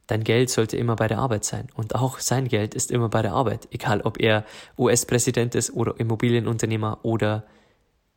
dein 0.08 0.24
Geld 0.24 0.50
sollte 0.50 0.78
immer 0.78 0.96
bei 0.96 1.08
der 1.08 1.19
Arbeit 1.19 1.46
sein. 1.46 1.67
Und 1.76 1.96
auch 1.96 2.19
sein 2.19 2.48
Geld 2.48 2.76
ist 2.76 2.91
immer 2.91 3.10
bei 3.10 3.22
der 3.22 3.34
Arbeit. 3.34 3.67
Egal, 3.72 4.02
ob 4.02 4.19
er 4.19 4.46
US-Präsident 4.78 5.56
ist 5.56 5.74
oder 5.74 6.00
Immobilienunternehmer 6.00 7.00
oder 7.04 7.46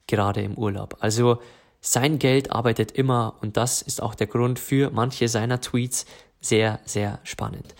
gerade 0.06 0.42
im 0.42 0.54
Urlaub. 0.54 0.96
Also 1.00 1.40
sein 1.80 2.18
Geld 2.18 2.50
arbeitet 2.50 2.92
immer 2.92 3.36
und 3.42 3.56
das 3.56 3.82
ist 3.82 4.02
auch 4.02 4.14
der 4.14 4.26
Grund 4.26 4.58
für 4.58 4.90
manche 4.90 5.28
seiner 5.28 5.60
Tweets 5.60 6.06
sehr, 6.40 6.80
sehr 6.84 7.20
spannend. 7.22 7.74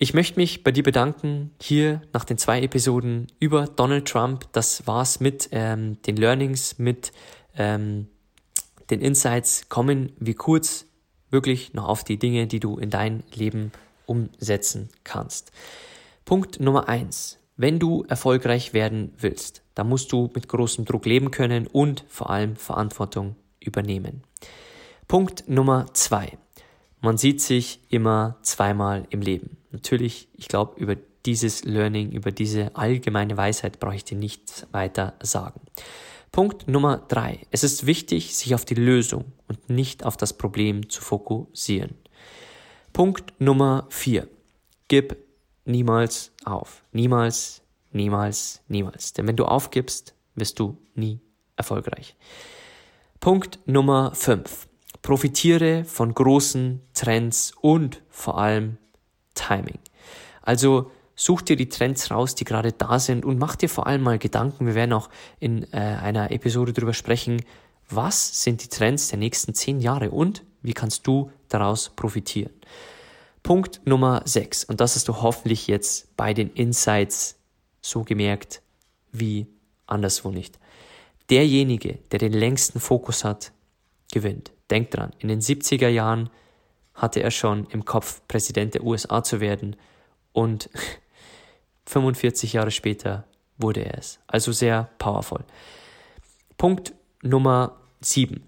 Ich 0.00 0.14
möchte 0.14 0.38
mich 0.38 0.62
bei 0.62 0.70
dir 0.70 0.84
bedanken, 0.84 1.50
hier 1.60 2.02
nach 2.12 2.22
den 2.22 2.38
zwei 2.38 2.62
Episoden 2.62 3.26
über 3.40 3.66
Donald 3.66 4.06
Trump. 4.06 4.46
Das 4.52 4.86
war's 4.86 5.18
mit 5.18 5.48
ähm, 5.50 6.00
den 6.02 6.16
Learnings, 6.16 6.78
mit 6.78 7.10
ähm, 7.56 8.06
den 8.90 9.00
Insights. 9.00 9.68
Kommen 9.68 10.12
wir 10.20 10.36
kurz 10.36 10.86
wirklich 11.30 11.74
noch 11.74 11.88
auf 11.88 12.04
die 12.04 12.16
Dinge, 12.16 12.46
die 12.46 12.60
du 12.60 12.78
in 12.78 12.90
dein 12.90 13.24
Leben 13.34 13.72
umsetzen 14.06 14.88
kannst. 15.02 15.50
Punkt 16.24 16.60
Nummer 16.60 16.88
eins. 16.88 17.40
Wenn 17.56 17.80
du 17.80 18.04
erfolgreich 18.04 18.72
werden 18.72 19.12
willst, 19.18 19.62
da 19.74 19.82
musst 19.82 20.12
du 20.12 20.30
mit 20.32 20.46
großem 20.46 20.84
Druck 20.84 21.06
leben 21.06 21.32
können 21.32 21.66
und 21.66 22.04
vor 22.06 22.30
allem 22.30 22.54
Verantwortung 22.54 23.34
übernehmen. 23.58 24.22
Punkt 25.08 25.48
Nummer 25.48 25.86
zwei. 25.92 26.38
Man 27.00 27.16
sieht 27.16 27.40
sich 27.40 27.80
immer 27.88 28.36
zweimal 28.42 29.06
im 29.10 29.20
Leben. 29.20 29.56
Natürlich, 29.70 30.28
ich 30.34 30.48
glaube, 30.48 30.80
über 30.80 30.96
dieses 31.26 31.64
Learning, 31.64 32.12
über 32.12 32.32
diese 32.32 32.74
allgemeine 32.74 33.36
Weisheit 33.36 33.80
brauche 33.80 33.96
ich 33.96 34.04
dir 34.04 34.16
nichts 34.16 34.66
weiter 34.72 35.14
sagen. 35.20 35.60
Punkt 36.32 36.68
Nummer 36.68 36.98
drei. 37.08 37.40
Es 37.50 37.64
ist 37.64 37.86
wichtig, 37.86 38.36
sich 38.36 38.54
auf 38.54 38.64
die 38.64 38.74
Lösung 38.74 39.26
und 39.46 39.70
nicht 39.70 40.04
auf 40.04 40.16
das 40.16 40.32
Problem 40.32 40.88
zu 40.88 41.00
fokussieren. 41.00 41.94
Punkt 42.92 43.34
Nummer 43.40 43.86
vier. 43.90 44.28
Gib 44.88 45.16
niemals 45.64 46.32
auf. 46.44 46.82
Niemals, 46.92 47.62
Niemals, 47.90 48.60
niemals. 48.68 49.12
Denn 49.14 49.26
wenn 49.26 49.36
du 49.36 49.44
aufgibst, 49.44 50.14
wirst 50.34 50.58
du 50.58 50.78
nie 50.94 51.20
erfolgreich. 51.56 52.16
Punkt 53.20 53.58
Nummer 53.66 54.14
5. 54.14 54.67
Profitiere 55.02 55.84
von 55.84 56.14
großen 56.14 56.80
Trends 56.94 57.52
und 57.60 58.02
vor 58.08 58.38
allem 58.38 58.78
Timing. 59.34 59.78
Also 60.42 60.90
such 61.14 61.42
dir 61.42 61.56
die 61.56 61.68
Trends 61.68 62.10
raus, 62.10 62.34
die 62.34 62.44
gerade 62.44 62.72
da 62.72 62.98
sind 62.98 63.24
und 63.24 63.38
mach 63.38 63.56
dir 63.56 63.68
vor 63.68 63.86
allem 63.86 64.02
mal 64.02 64.18
Gedanken. 64.18 64.66
Wir 64.66 64.74
werden 64.74 64.92
auch 64.92 65.10
in 65.40 65.64
äh, 65.72 65.76
einer 65.76 66.30
Episode 66.30 66.72
darüber 66.72 66.94
sprechen, 66.94 67.42
was 67.90 68.42
sind 68.42 68.62
die 68.62 68.68
Trends 68.68 69.08
der 69.08 69.18
nächsten 69.18 69.54
zehn 69.54 69.80
Jahre 69.80 70.10
und 70.10 70.44
wie 70.62 70.74
kannst 70.74 71.06
du 71.06 71.30
daraus 71.48 71.90
profitieren. 71.90 72.52
Punkt 73.42 73.80
Nummer 73.84 74.22
6. 74.24 74.64
Und 74.64 74.80
das 74.80 74.94
hast 74.94 75.08
du 75.08 75.22
hoffentlich 75.22 75.66
jetzt 75.66 76.14
bei 76.16 76.34
den 76.34 76.50
Insights 76.50 77.38
so 77.80 78.04
gemerkt 78.04 78.62
wie 79.12 79.46
anderswo 79.86 80.30
nicht. 80.30 80.58
Derjenige, 81.30 81.98
der 82.10 82.18
den 82.18 82.32
längsten 82.32 82.80
Fokus 82.80 83.24
hat, 83.24 83.52
gewinnt. 84.12 84.52
Denkt 84.70 84.96
dran, 84.96 85.12
in 85.18 85.28
den 85.28 85.40
70er 85.40 85.88
Jahren 85.88 86.30
hatte 86.94 87.22
er 87.22 87.30
schon 87.30 87.66
im 87.66 87.84
Kopf, 87.84 88.20
Präsident 88.28 88.74
der 88.74 88.84
USA 88.84 89.22
zu 89.22 89.40
werden 89.40 89.76
und 90.32 90.68
45 91.86 92.52
Jahre 92.52 92.70
später 92.70 93.24
wurde 93.56 93.84
er 93.84 93.98
es. 93.98 94.18
Also 94.26 94.52
sehr 94.52 94.90
powerful. 94.98 95.44
Punkt 96.56 96.92
Nummer 97.22 97.76
7. 98.00 98.42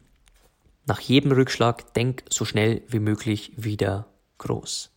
Nach 0.87 1.01
jedem 1.01 1.33
Rückschlag 1.33 1.95
denk 1.95 2.25
so 2.29 2.45
schnell 2.45 2.83
wie 2.89 2.99
möglich 2.99 3.53
wieder 3.57 4.07
groß. 4.39 4.91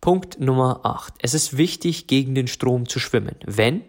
Punkt 0.00 0.40
Nummer 0.40 0.80
8. 0.84 1.14
Es 1.18 1.34
ist 1.34 1.56
wichtig, 1.56 2.08
gegen 2.08 2.34
den 2.34 2.48
Strom 2.48 2.88
zu 2.88 2.98
schwimmen, 2.98 3.36
wenn 3.46 3.84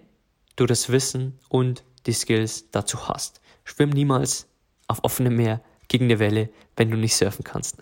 du 0.56 0.66
das 0.66 0.90
Wissen 0.90 1.40
und 1.50 1.84
die 2.06 2.14
Skills 2.14 2.70
dazu 2.70 3.08
hast. 3.08 3.42
Schwimm 3.64 3.90
niemals 3.90 4.48
auf 4.88 5.04
offenem 5.04 5.36
Meer 5.36 5.62
gegen 5.88 6.06
eine 6.06 6.20
Welle, 6.20 6.50
wenn 6.76 6.92
du 6.92 6.98
nicht 6.98 7.16
surfen 7.16 7.44
kannst. 7.44 7.78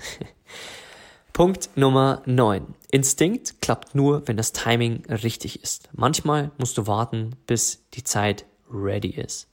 Punkt 1.34 1.70
Nummer 1.76 2.22
9. 2.26 2.76
Instinkt 2.92 3.62
klappt 3.62 3.96
nur, 3.96 4.28
wenn 4.28 4.36
das 4.36 4.52
Timing 4.52 5.06
richtig 5.06 5.64
ist. 5.64 5.90
Manchmal 5.94 6.52
musst 6.58 6.78
du 6.78 6.88
warten, 6.88 7.38
bis 7.48 7.84
die 7.94 8.04
Zeit 8.04 8.46
ready 8.70 9.12
ist. 9.12 9.48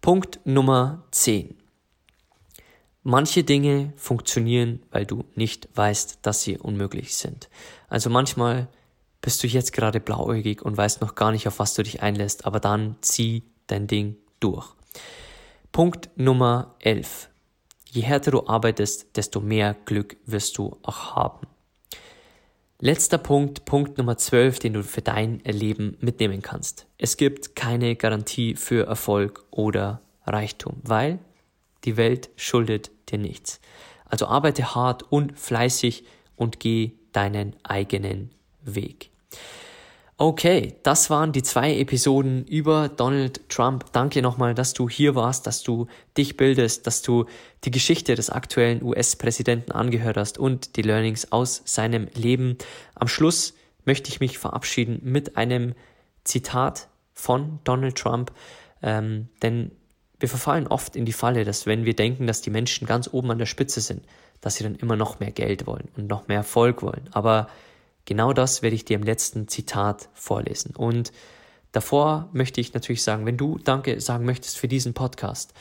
Punkt 0.00 0.40
Nummer 0.44 1.02
10. 1.10 1.56
Manche 3.02 3.44
Dinge 3.44 3.94
funktionieren, 3.96 4.82
weil 4.90 5.06
du 5.06 5.24
nicht 5.34 5.68
weißt, 5.74 6.18
dass 6.22 6.42
sie 6.42 6.58
unmöglich 6.58 7.16
sind. 7.16 7.48
Also 7.88 8.10
manchmal 8.10 8.68
bist 9.22 9.42
du 9.42 9.46
jetzt 9.46 9.72
gerade 9.72 10.00
blauäugig 10.00 10.62
und 10.62 10.76
weißt 10.76 11.00
noch 11.00 11.14
gar 11.14 11.32
nicht, 11.32 11.48
auf 11.48 11.58
was 11.58 11.74
du 11.74 11.82
dich 11.82 12.02
einlässt, 12.02 12.44
aber 12.44 12.60
dann 12.60 12.96
zieh 13.00 13.42
dein 13.66 13.86
Ding 13.86 14.16
durch. 14.40 14.74
Punkt 15.72 16.10
Nummer 16.16 16.74
11. 16.80 17.28
Je 17.90 18.02
härter 18.02 18.32
du 18.32 18.46
arbeitest, 18.46 19.16
desto 19.16 19.40
mehr 19.40 19.76
Glück 19.84 20.16
wirst 20.26 20.58
du 20.58 20.76
auch 20.82 21.14
haben. 21.14 21.46
Letzter 22.80 23.18
Punkt, 23.18 23.64
Punkt 23.64 23.98
Nummer 23.98 24.16
12, 24.16 24.58
den 24.58 24.72
du 24.72 24.82
für 24.82 25.02
dein 25.02 25.40
Leben 25.40 25.96
mitnehmen 26.00 26.42
kannst. 26.42 26.86
Es 26.96 27.16
gibt 27.16 27.54
keine 27.54 27.96
Garantie 27.96 28.54
für 28.56 28.86
Erfolg 28.86 29.44
oder 29.50 30.00
Reichtum, 30.26 30.80
weil 30.82 31.18
die 31.84 31.96
Welt 31.96 32.30
schuldet 32.36 32.90
dir 33.10 33.18
nichts. 33.18 33.60
Also 34.04 34.26
arbeite 34.26 34.74
hart 34.74 35.04
und 35.12 35.38
fleißig 35.38 36.04
und 36.36 36.60
geh 36.60 36.92
deinen 37.12 37.56
eigenen 37.62 38.30
Weg. 38.62 39.10
Okay, 40.20 40.74
das 40.82 41.10
waren 41.10 41.30
die 41.30 41.44
zwei 41.44 41.78
Episoden 41.78 42.44
über 42.48 42.88
Donald 42.88 43.48
Trump. 43.48 43.84
Danke 43.92 44.20
nochmal, 44.20 44.52
dass 44.52 44.74
du 44.74 44.88
hier 44.88 45.14
warst, 45.14 45.46
dass 45.46 45.62
du 45.62 45.86
dich 46.16 46.36
bildest, 46.36 46.88
dass 46.88 47.02
du 47.02 47.26
die 47.62 47.70
Geschichte 47.70 48.16
des 48.16 48.28
aktuellen 48.28 48.82
US-Präsidenten 48.82 49.70
angehört 49.70 50.16
hast 50.16 50.36
und 50.36 50.74
die 50.74 50.82
Learnings 50.82 51.30
aus 51.30 51.62
seinem 51.66 52.08
Leben. 52.14 52.58
Am 52.96 53.06
Schluss 53.06 53.54
möchte 53.84 54.10
ich 54.10 54.18
mich 54.18 54.38
verabschieden 54.38 54.98
mit 55.04 55.36
einem 55.36 55.74
Zitat 56.24 56.88
von 57.14 57.60
Donald 57.62 57.94
Trump, 57.96 58.32
ähm, 58.82 59.28
denn 59.42 59.70
wir 60.18 60.28
verfallen 60.28 60.66
oft 60.66 60.96
in 60.96 61.04
die 61.04 61.12
Falle, 61.12 61.44
dass 61.44 61.64
wenn 61.64 61.84
wir 61.84 61.94
denken, 61.94 62.26
dass 62.26 62.42
die 62.42 62.50
Menschen 62.50 62.88
ganz 62.88 63.08
oben 63.12 63.30
an 63.30 63.38
der 63.38 63.46
Spitze 63.46 63.80
sind, 63.80 64.04
dass 64.40 64.56
sie 64.56 64.64
dann 64.64 64.74
immer 64.74 64.96
noch 64.96 65.20
mehr 65.20 65.30
Geld 65.30 65.68
wollen 65.68 65.90
und 65.96 66.08
noch 66.08 66.26
mehr 66.26 66.38
Erfolg 66.38 66.82
wollen. 66.82 67.08
Aber 67.12 67.46
Genau 68.08 68.32
das 68.32 68.62
werde 68.62 68.74
ich 68.74 68.86
dir 68.86 68.96
im 68.96 69.02
letzten 69.02 69.48
Zitat 69.48 70.08
vorlesen. 70.14 70.74
Und 70.74 71.12
davor 71.72 72.30
möchte 72.32 72.58
ich 72.58 72.72
natürlich 72.72 73.02
sagen, 73.02 73.26
wenn 73.26 73.36
du 73.36 73.58
Danke 73.58 74.00
sagen 74.00 74.24
möchtest 74.24 74.56
für 74.56 74.66
diesen 74.66 74.94
Podcast, 74.94 75.52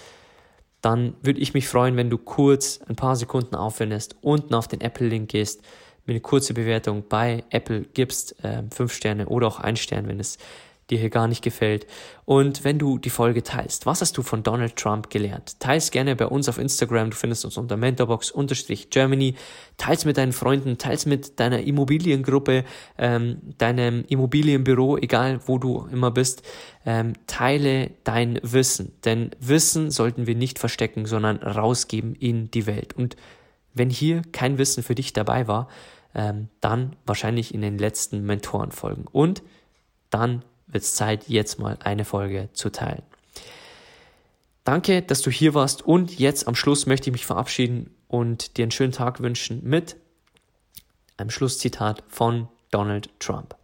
dann 0.80 1.16
würde 1.22 1.42
ich 1.42 1.54
mich 1.54 1.68
freuen, 1.68 1.98
wenn 1.98 2.10
du 2.10 2.18
kurz 2.18 2.80
ein 2.88 2.96
paar 2.96 3.18
Sekunden 3.18 3.54
aufwendest, 3.54 4.16
unten 4.22 4.54
auf 4.54 4.70
den 4.70 4.80
Apple-Link 4.80 5.30
gehst, 5.30 5.62
mir 6.06 6.14
eine 6.14 6.22
kurze 6.22 6.54
Bewertung 6.54 7.04
bei 7.10 7.44
Apple 7.50 7.82
gibst, 7.94 8.42
äh, 8.46 8.64
fünf 8.74 8.94
Sterne 8.94 9.28
oder 9.28 9.48
auch 9.48 9.60
ein 9.60 9.76
Stern, 9.76 10.08
wenn 10.08 10.22
es 10.22 10.38
dir 10.89 10.97
hier 10.97 11.10
gar 11.10 11.28
nicht 11.28 11.43
gefällt. 11.43 11.86
Und 12.26 12.63
wenn 12.63 12.80
du 12.80 12.97
die 12.97 13.10
Folge 13.10 13.43
teilst, 13.43 13.86
was 13.86 14.02
hast 14.02 14.17
du 14.17 14.23
von 14.23 14.43
Donald 14.43 14.76
Trump 14.76 15.10
gelernt? 15.10 15.60
Teils 15.60 15.91
gerne 15.91 16.15
bei 16.15 16.26
uns 16.26 16.47
auf 16.50 16.58
Instagram, 16.58 17.10
du 17.10 17.15
findest 17.15 17.45
uns 17.45 17.58
unter 17.58 17.78
mentorbox-germany, 17.78 19.36
teils 19.78 20.06
mit 20.06 20.17
deinen 20.17 20.34
Freunden, 20.34 20.78
teils 20.78 21.06
mit 21.06 21.39
deiner 21.39 21.62
Immobiliengruppe, 21.62 22.63
ähm, 22.97 23.38
deinem 23.58 24.06
Immobilienbüro, 24.08 24.97
egal 24.97 25.39
wo 25.45 25.58
du 25.58 25.88
immer 25.91 26.12
bist, 26.12 26.43
ähm, 26.86 27.13
teile 27.28 27.91
dein 28.04 28.39
Wissen. 28.43 28.93
Denn 29.04 29.32
Wissen 29.39 29.91
sollten 29.91 30.28
wir 30.28 30.36
nicht 30.36 30.60
verstecken, 30.60 31.06
sondern 31.06 31.38
rausgeben 31.38 32.15
in 32.15 32.50
die 32.52 32.65
Welt. 32.65 32.93
Und 32.93 33.15
wenn 33.73 33.89
hier 33.89 34.21
kein 34.32 34.58
Wissen 34.58 34.84
für 34.84 34.95
dich 34.95 35.13
dabei 35.13 35.47
war, 35.47 35.67
ähm, 36.15 36.50
dann 36.62 36.95
wahrscheinlich 37.06 37.54
in 37.54 37.62
den 37.62 37.78
letzten 37.78 38.26
Mentorenfolgen. 38.26 39.06
Und 39.12 39.43
dann 40.10 40.43
wird 40.67 40.84
es 40.84 40.95
Zeit, 40.95 41.27
jetzt 41.27 41.60
mal 41.60 41.77
eine 41.84 42.06
Folge 42.06 42.49
zu 42.53 42.69
teilen. 42.69 43.03
Danke, 44.63 45.01
dass 45.01 45.21
du 45.21 45.32
hier 45.32 45.53
warst 45.53 45.82
und 45.82 46.19
jetzt 46.19 46.47
am 46.47 46.56
Schluss 46.56 46.86
möchte 46.86 47.10
ich 47.10 47.13
mich 47.13 47.25
verabschieden 47.25 47.95
und 48.08 48.58
dir 48.58 48.63
einen 48.63 48.71
schönen 48.71 48.91
Tag 48.91 49.21
wünschen 49.21 49.62
mit 49.63 49.95
einem 51.15 51.30
Schlusszitat 51.30 52.03
von 52.10 52.49
Donald 52.71 53.10
Trump. 53.19 53.56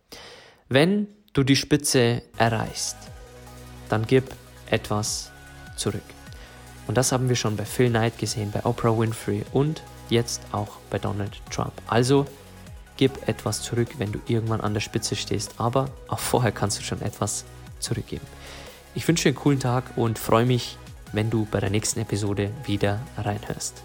Wenn 0.69 1.07
du 1.33 1.43
die 1.43 1.55
Spitze 1.55 2.21
erreichst, 2.37 2.95
dann 3.89 4.07
gib 4.07 4.23
etwas 4.69 5.31
zurück. 5.75 6.01
Und 6.87 6.97
das 6.97 7.11
haben 7.11 7.29
wir 7.29 7.35
schon 7.35 7.55
bei 7.55 7.65
Phil 7.65 7.89
Knight 7.89 8.17
gesehen, 8.17 8.51
bei 8.51 8.65
Oprah 8.65 8.97
Winfrey 8.97 9.43
und 9.51 9.83
jetzt 10.09 10.41
auch 10.51 10.77
bei 10.89 10.99
Donald 10.99 11.41
Trump. 11.49 11.73
Also 11.87 12.25
gib 12.97 13.27
etwas 13.27 13.62
zurück, 13.62 13.89
wenn 13.97 14.12
du 14.12 14.19
irgendwann 14.27 14.62
an 14.62 14.73
der 14.73 14.82
Spitze 14.82 15.15
stehst, 15.15 15.56
aber 15.58 15.89
auch 16.08 16.19
vorher 16.19 16.51
kannst 16.51 16.79
du 16.79 16.84
schon 16.84 17.01
etwas 17.01 17.45
zurückgeben. 17.79 18.25
Ich 18.95 19.08
wünsche 19.08 19.23
dir 19.23 19.29
einen 19.29 19.38
coolen 19.38 19.60
Tag 19.60 19.86
und 19.95 20.19
freue 20.19 20.45
mich, 20.45 20.77
wenn 21.12 21.29
du 21.29 21.47
bei 21.49 21.60
der 21.60 21.69
nächsten 21.69 21.99
Episode 21.99 22.51
wieder 22.65 22.99
reinhörst. 23.17 23.84